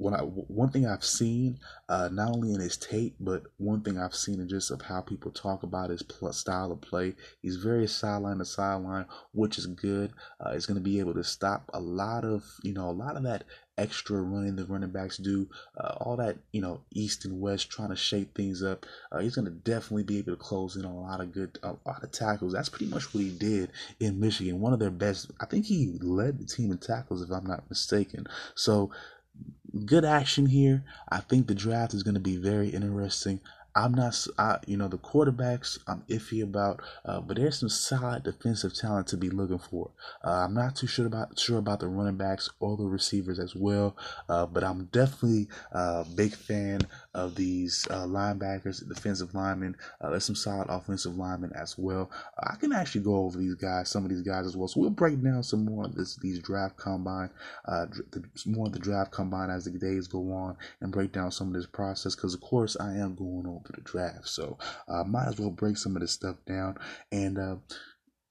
when 0.00 0.14
I 0.14 0.20
one 0.22 0.70
thing 0.70 0.86
I've 0.86 1.04
seen, 1.04 1.58
uh, 1.88 2.08
not 2.10 2.30
only 2.30 2.54
in 2.54 2.60
his 2.60 2.78
tape, 2.78 3.16
but 3.20 3.42
one 3.58 3.82
thing 3.82 3.98
I've 3.98 4.14
seen 4.14 4.40
in 4.40 4.48
just 4.48 4.70
of 4.70 4.80
how 4.80 5.02
people 5.02 5.30
talk 5.30 5.62
about 5.62 5.90
his 5.90 6.02
pl- 6.02 6.32
style 6.32 6.72
of 6.72 6.80
play. 6.80 7.14
He's 7.42 7.56
very 7.56 7.86
sideline 7.86 8.38
to 8.38 8.46
sideline, 8.46 9.04
which 9.32 9.58
is 9.58 9.66
good. 9.66 10.12
Uh, 10.40 10.54
he's 10.54 10.64
going 10.64 10.78
to 10.78 10.82
be 10.82 11.00
able 11.00 11.12
to 11.14 11.22
stop 11.22 11.68
a 11.74 11.80
lot 11.80 12.24
of 12.24 12.44
you 12.62 12.72
know 12.72 12.88
a 12.88 12.92
lot 12.92 13.16
of 13.16 13.24
that 13.24 13.44
extra 13.76 14.20
running 14.20 14.56
the 14.56 14.64
running 14.64 14.90
backs 14.90 15.18
do, 15.18 15.48
uh, 15.76 15.94
all 16.00 16.16
that 16.16 16.38
you 16.52 16.62
know 16.62 16.80
east 16.94 17.26
and 17.26 17.38
west 17.38 17.70
trying 17.70 17.90
to 17.90 17.96
shape 17.96 18.34
things 18.34 18.62
up. 18.62 18.86
Uh, 19.12 19.18
he's 19.18 19.34
going 19.34 19.44
to 19.44 19.50
definitely 19.50 20.04
be 20.04 20.18
able 20.18 20.32
to 20.32 20.42
close 20.42 20.76
in 20.76 20.86
a 20.86 21.00
lot 21.00 21.20
of 21.20 21.30
good, 21.32 21.58
a 21.62 21.74
lot 21.86 22.02
of 22.02 22.10
tackles. 22.10 22.54
That's 22.54 22.70
pretty 22.70 22.86
much 22.86 23.12
what 23.12 23.22
he 23.22 23.30
did 23.30 23.70
in 24.00 24.18
Michigan. 24.18 24.60
One 24.60 24.72
of 24.72 24.78
their 24.78 24.90
best. 24.90 25.30
I 25.42 25.44
think 25.44 25.66
he 25.66 25.98
led 26.00 26.38
the 26.38 26.46
team 26.46 26.72
in 26.72 26.78
tackles, 26.78 27.20
if 27.20 27.30
I'm 27.30 27.46
not 27.46 27.68
mistaken. 27.68 28.26
So 28.54 28.90
good 29.84 30.04
action 30.04 30.46
here. 30.46 30.84
I 31.08 31.20
think 31.20 31.46
the 31.46 31.54
draft 31.54 31.94
is 31.94 32.02
going 32.02 32.14
to 32.14 32.20
be 32.20 32.36
very 32.36 32.68
interesting. 32.68 33.40
I'm 33.74 33.94
not, 33.94 34.26
I, 34.36 34.58
you 34.66 34.76
know, 34.76 34.88
the 34.88 34.98
quarterbacks 34.98 35.78
I'm 35.86 36.02
iffy 36.08 36.42
about, 36.42 36.82
uh, 37.04 37.20
but 37.20 37.36
there's 37.36 37.60
some 37.60 37.68
solid 37.68 38.24
defensive 38.24 38.74
talent 38.74 39.06
to 39.08 39.16
be 39.16 39.30
looking 39.30 39.58
for. 39.58 39.90
Uh, 40.24 40.44
I'm 40.44 40.54
not 40.54 40.74
too 40.74 40.86
sure 40.86 41.06
about 41.06 41.38
sure 41.38 41.58
about 41.58 41.80
the 41.80 41.88
running 41.88 42.16
backs 42.16 42.50
or 42.58 42.76
the 42.76 42.84
receivers 42.84 43.38
as 43.38 43.54
well, 43.54 43.96
uh, 44.28 44.46
but 44.46 44.64
I'm 44.64 44.86
definitely 44.86 45.48
a 45.70 46.04
big 46.04 46.34
fan 46.34 46.80
of 47.14 47.34
these 47.34 47.86
uh, 47.90 48.04
linebackers, 48.04 48.86
defensive 48.88 49.34
linemen. 49.34 49.76
Uh, 50.00 50.10
there's 50.10 50.24
some 50.24 50.36
solid 50.36 50.68
offensive 50.68 51.16
linemen 51.16 51.52
as 51.54 51.76
well. 51.76 52.10
I 52.38 52.56
can 52.56 52.72
actually 52.72 53.02
go 53.02 53.16
over 53.16 53.38
these 53.38 53.54
guys, 53.54 53.90
some 53.90 54.04
of 54.04 54.10
these 54.10 54.22
guys 54.22 54.46
as 54.46 54.56
well. 54.56 54.68
So 54.68 54.80
we'll 54.80 54.90
break 54.90 55.22
down 55.22 55.42
some 55.42 55.64
more 55.64 55.84
of 55.84 55.94
this, 55.94 56.16
these 56.16 56.38
draft 56.38 56.76
combine, 56.76 57.30
uh, 57.66 57.86
the, 58.12 58.24
more 58.46 58.66
of 58.66 58.72
the 58.72 58.78
draft 58.78 59.10
combine 59.10 59.50
as 59.50 59.64
the 59.64 59.70
days 59.72 60.06
go 60.06 60.32
on, 60.32 60.56
and 60.80 60.92
break 60.92 61.12
down 61.12 61.30
some 61.32 61.48
of 61.48 61.54
this 61.54 61.66
process. 61.66 62.14
Because 62.14 62.34
of 62.34 62.40
course 62.40 62.76
I 62.78 62.94
am 62.94 63.14
going 63.14 63.46
over 63.46 63.72
the 63.74 63.80
draft, 63.82 64.28
so 64.28 64.58
I 64.88 65.00
uh, 65.00 65.04
might 65.04 65.28
as 65.28 65.38
well 65.38 65.50
break 65.50 65.76
some 65.76 65.96
of 65.96 66.02
this 66.02 66.12
stuff 66.12 66.36
down 66.46 66.76
and 67.12 67.38
uh, 67.38 67.56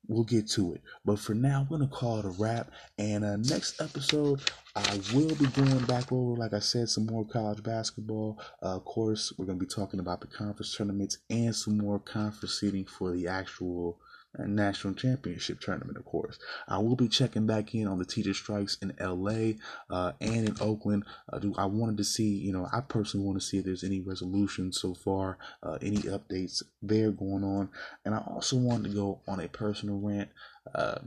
we'll 0.10 0.26
get 0.26 0.50
to 0.50 0.74
it. 0.74 0.82
But 1.06 1.20
for 1.20 1.34
now, 1.34 1.62
I'm 1.62 1.68
gonna 1.68 1.88
call 1.88 2.20
it 2.20 2.26
a 2.26 2.30
wrap. 2.30 2.72
And 2.98 3.24
uh, 3.24 3.38
next 3.38 3.80
episode, 3.80 4.42
I 4.76 5.00
will 5.14 5.36
be 5.36 5.46
going 5.48 5.86
back 5.86 6.12
over, 6.12 6.38
like 6.38 6.54
I 6.54 6.60
said, 6.60 6.90
some 6.90 7.06
more 7.06 7.24
college 7.26 7.64
basketball. 7.64 8.40
Uh, 8.62 8.76
of 8.76 8.86
course, 8.86 9.32
we're 9.38 9.46
gonna 9.46 9.60
be 9.60 9.66
talking 9.66 10.00
about 10.02 10.20
the 10.20 10.28
conference 10.28 10.76
tournaments 10.76 11.20
and 11.30 11.56
some 11.56 11.78
more 11.78 12.00
conference 12.00 12.60
seating 12.60 12.86
for 12.86 13.12
the 13.12 13.28
actual 13.28 14.00
national 14.38 14.94
championship 14.94 15.60
tournament, 15.60 15.98
of 15.98 16.06
course. 16.06 16.38
I 16.68 16.78
will 16.78 16.96
be 16.96 17.08
checking 17.08 17.48
back 17.48 17.74
in 17.74 17.88
on 17.88 18.00
the 18.00 18.06
teacher 18.06 18.34
strikes 18.34 18.78
in 18.82 18.94
LA 19.00 19.54
uh, 19.90 20.14
and 20.22 20.48
in 20.48 20.56
Oakland. 20.62 21.04
Uh, 21.32 21.40
do 21.40 21.54
I 21.58 21.66
wanted 21.66 21.98
to 21.98 22.04
see, 22.04 22.38
you 22.38 22.52
know, 22.52 22.68
I 22.72 22.82
personally 22.82 23.26
want 23.26 23.40
to 23.40 23.46
see 23.46 23.58
if 23.58 23.66
there's 23.66 23.84
any 23.84 24.00
resolution 24.00 24.72
so 24.72 24.94
far, 24.94 25.38
uh, 25.64 25.78
any 25.82 25.98
updates 25.98 26.62
there 26.82 27.12
going 27.12 27.44
on, 27.44 27.70
and 28.06 28.14
I 28.14 28.20
also 28.20 28.58
wanted 28.58 28.90
to 28.90 28.96
go 28.96 29.22
on 29.28 29.40
a 29.40 29.48
personal 29.48 30.00
rant, 30.00 30.30
uh, 30.74 31.00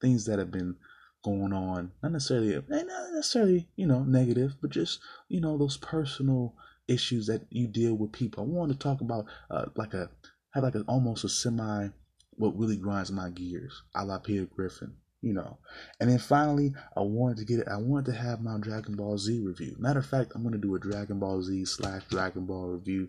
things 0.00 0.26
that 0.26 0.38
have 0.38 0.50
been 0.50 0.76
going 1.24 1.52
on, 1.52 1.92
not 2.02 2.12
necessarily, 2.12 2.54
not 2.68 2.86
necessarily, 3.12 3.68
you 3.76 3.86
know, 3.86 4.02
negative, 4.04 4.54
but 4.60 4.70
just 4.70 5.00
you 5.28 5.40
know 5.40 5.58
those 5.58 5.76
personal 5.76 6.54
issues 6.88 7.26
that 7.26 7.42
you 7.50 7.66
deal 7.66 7.94
with 7.94 8.12
people. 8.12 8.44
I 8.44 8.46
wanted 8.46 8.74
to 8.74 8.78
talk 8.78 9.00
about 9.00 9.26
uh, 9.50 9.66
like 9.76 9.94
a 9.94 10.10
have 10.54 10.64
like 10.64 10.74
a 10.74 10.82
almost 10.82 11.24
a 11.24 11.28
semi 11.28 11.88
what 12.36 12.58
really 12.58 12.76
grinds 12.76 13.10
my 13.10 13.30
gears, 13.30 13.82
a 13.94 14.04
la 14.04 14.18
Peter 14.18 14.46
Griffin, 14.46 14.94
you 15.20 15.32
know. 15.32 15.58
And 16.00 16.10
then 16.10 16.18
finally, 16.18 16.72
I 16.96 17.00
wanted 17.00 17.38
to 17.38 17.44
get 17.44 17.60
it. 17.60 17.68
I 17.68 17.76
wanted 17.76 18.06
to 18.12 18.18
have 18.18 18.42
my 18.42 18.58
Dragon 18.58 18.96
Ball 18.96 19.18
Z 19.18 19.40
review. 19.40 19.76
Matter 19.78 20.00
of 20.00 20.06
fact, 20.06 20.32
I'm 20.34 20.42
gonna 20.42 20.58
do 20.58 20.74
a 20.74 20.80
Dragon 20.80 21.18
Ball 21.18 21.42
Z 21.42 21.64
slash 21.66 22.02
Dragon 22.08 22.46
Ball 22.46 22.68
review, 22.68 23.08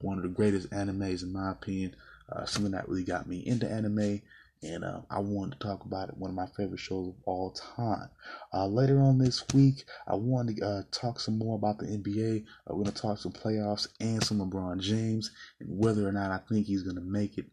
one 0.00 0.16
of 0.16 0.22
the 0.22 0.28
greatest 0.28 0.70
animes 0.70 1.22
in 1.22 1.32
my 1.32 1.52
opinion. 1.52 1.96
Uh, 2.30 2.44
something 2.44 2.72
that 2.72 2.88
really 2.88 3.02
got 3.02 3.26
me 3.26 3.44
into 3.44 3.68
anime 3.68 4.22
and 4.62 4.84
uh, 4.84 5.00
I 5.10 5.20
wanted 5.20 5.58
to 5.58 5.66
talk 5.66 5.84
about 5.84 6.10
it. 6.10 6.18
One 6.18 6.30
of 6.30 6.36
my 6.36 6.46
favorite 6.56 6.80
shows 6.80 7.08
of 7.08 7.14
all 7.24 7.52
time. 7.52 8.10
Uh, 8.52 8.66
later 8.66 9.00
on 9.00 9.18
this 9.18 9.42
week, 9.54 9.84
I 10.06 10.14
wanted 10.16 10.56
to 10.56 10.66
uh, 10.66 10.82
talk 10.90 11.18
some 11.18 11.38
more 11.38 11.56
about 11.56 11.78
the 11.78 11.86
NBA. 11.86 12.42
Uh, 12.42 12.74
we're 12.74 12.84
going 12.84 12.94
to 12.94 13.02
talk 13.02 13.18
some 13.18 13.32
playoffs 13.32 13.88
and 14.00 14.22
some 14.22 14.38
LeBron 14.38 14.80
James 14.80 15.30
and 15.60 15.78
whether 15.78 16.06
or 16.06 16.12
not 16.12 16.30
I 16.30 16.40
think 16.48 16.66
he's 16.66 16.82
going 16.82 16.96
to 16.96 17.02
make 17.02 17.38
it. 17.38 17.46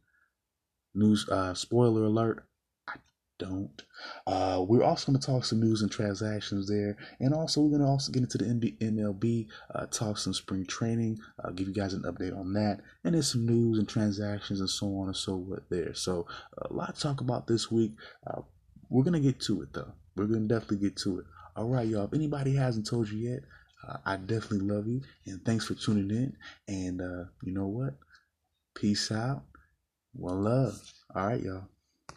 News 0.97 1.29
uh, 1.29 1.53
spoiler 1.53 2.05
alert: 2.05 2.43
i 2.87 2.95
don't. 3.37 3.83
Uh, 4.25 4.65
we're 4.67 4.83
also 4.83 5.11
going 5.11 5.19
to 5.19 5.25
talk 5.25 5.45
some 5.45 5.59
news 5.59 5.81
and 5.83 5.91
transactions 5.91 6.67
there, 6.67 6.97
and 7.19 7.33
also 7.33 7.61
we're 7.61 7.69
going 7.69 7.81
to 7.81 7.87
also 7.87 8.11
get 8.11 8.23
into 8.23 8.37
the 8.37 8.71
MLB, 8.81 9.47
uh, 9.75 9.85
talk 9.87 10.17
some 10.17 10.33
spring 10.33 10.65
training, 10.65 11.19
uh, 11.43 11.51
give 11.51 11.67
you 11.67 11.73
guys 11.73 11.93
an 11.93 12.01
update 12.01 12.37
on 12.37 12.53
that, 12.53 12.79
and 13.03 13.13
then 13.13 13.21
some 13.21 13.45
news 13.45 13.77
and 13.77 13.87
transactions 13.87 14.59
and 14.59 14.69
so 14.69 14.87
on 14.97 15.07
and 15.07 15.15
so 15.15 15.43
forth 15.45 15.63
there. 15.69 15.93
So 15.93 16.25
a 16.57 16.73
lot 16.73 16.95
to 16.95 17.01
talk 17.01 17.21
about 17.21 17.45
this 17.45 17.71
week. 17.71 17.93
Uh, 18.25 18.41
we're 18.89 19.03
going 19.03 19.13
to 19.13 19.19
get 19.19 19.39
to 19.41 19.61
it 19.61 19.73
though. 19.73 19.93
We're 20.15 20.25
going 20.25 20.47
to 20.47 20.53
definitely 20.55 20.87
get 20.89 20.97
to 20.97 21.19
it. 21.19 21.25
All 21.55 21.69
right, 21.69 21.87
y'all. 21.87 22.05
If 22.05 22.13
anybody 22.13 22.55
hasn't 22.55 22.87
told 22.87 23.09
you 23.09 23.29
yet, 23.29 23.41
uh, 23.87 23.97
I 24.05 24.17
definitely 24.17 24.59
love 24.59 24.87
you, 24.87 25.01
and 25.25 25.43
thanks 25.45 25.65
for 25.65 25.75
tuning 25.75 26.09
in. 26.09 26.37
And 26.67 27.01
uh, 27.01 27.25
you 27.43 27.53
know 27.53 27.67
what? 27.67 27.95
Peace 28.75 29.11
out. 29.11 29.43
One 30.17 30.43
love. 30.43 30.81
All 31.15 31.27
right, 31.27 31.41
y'all. 31.41 31.67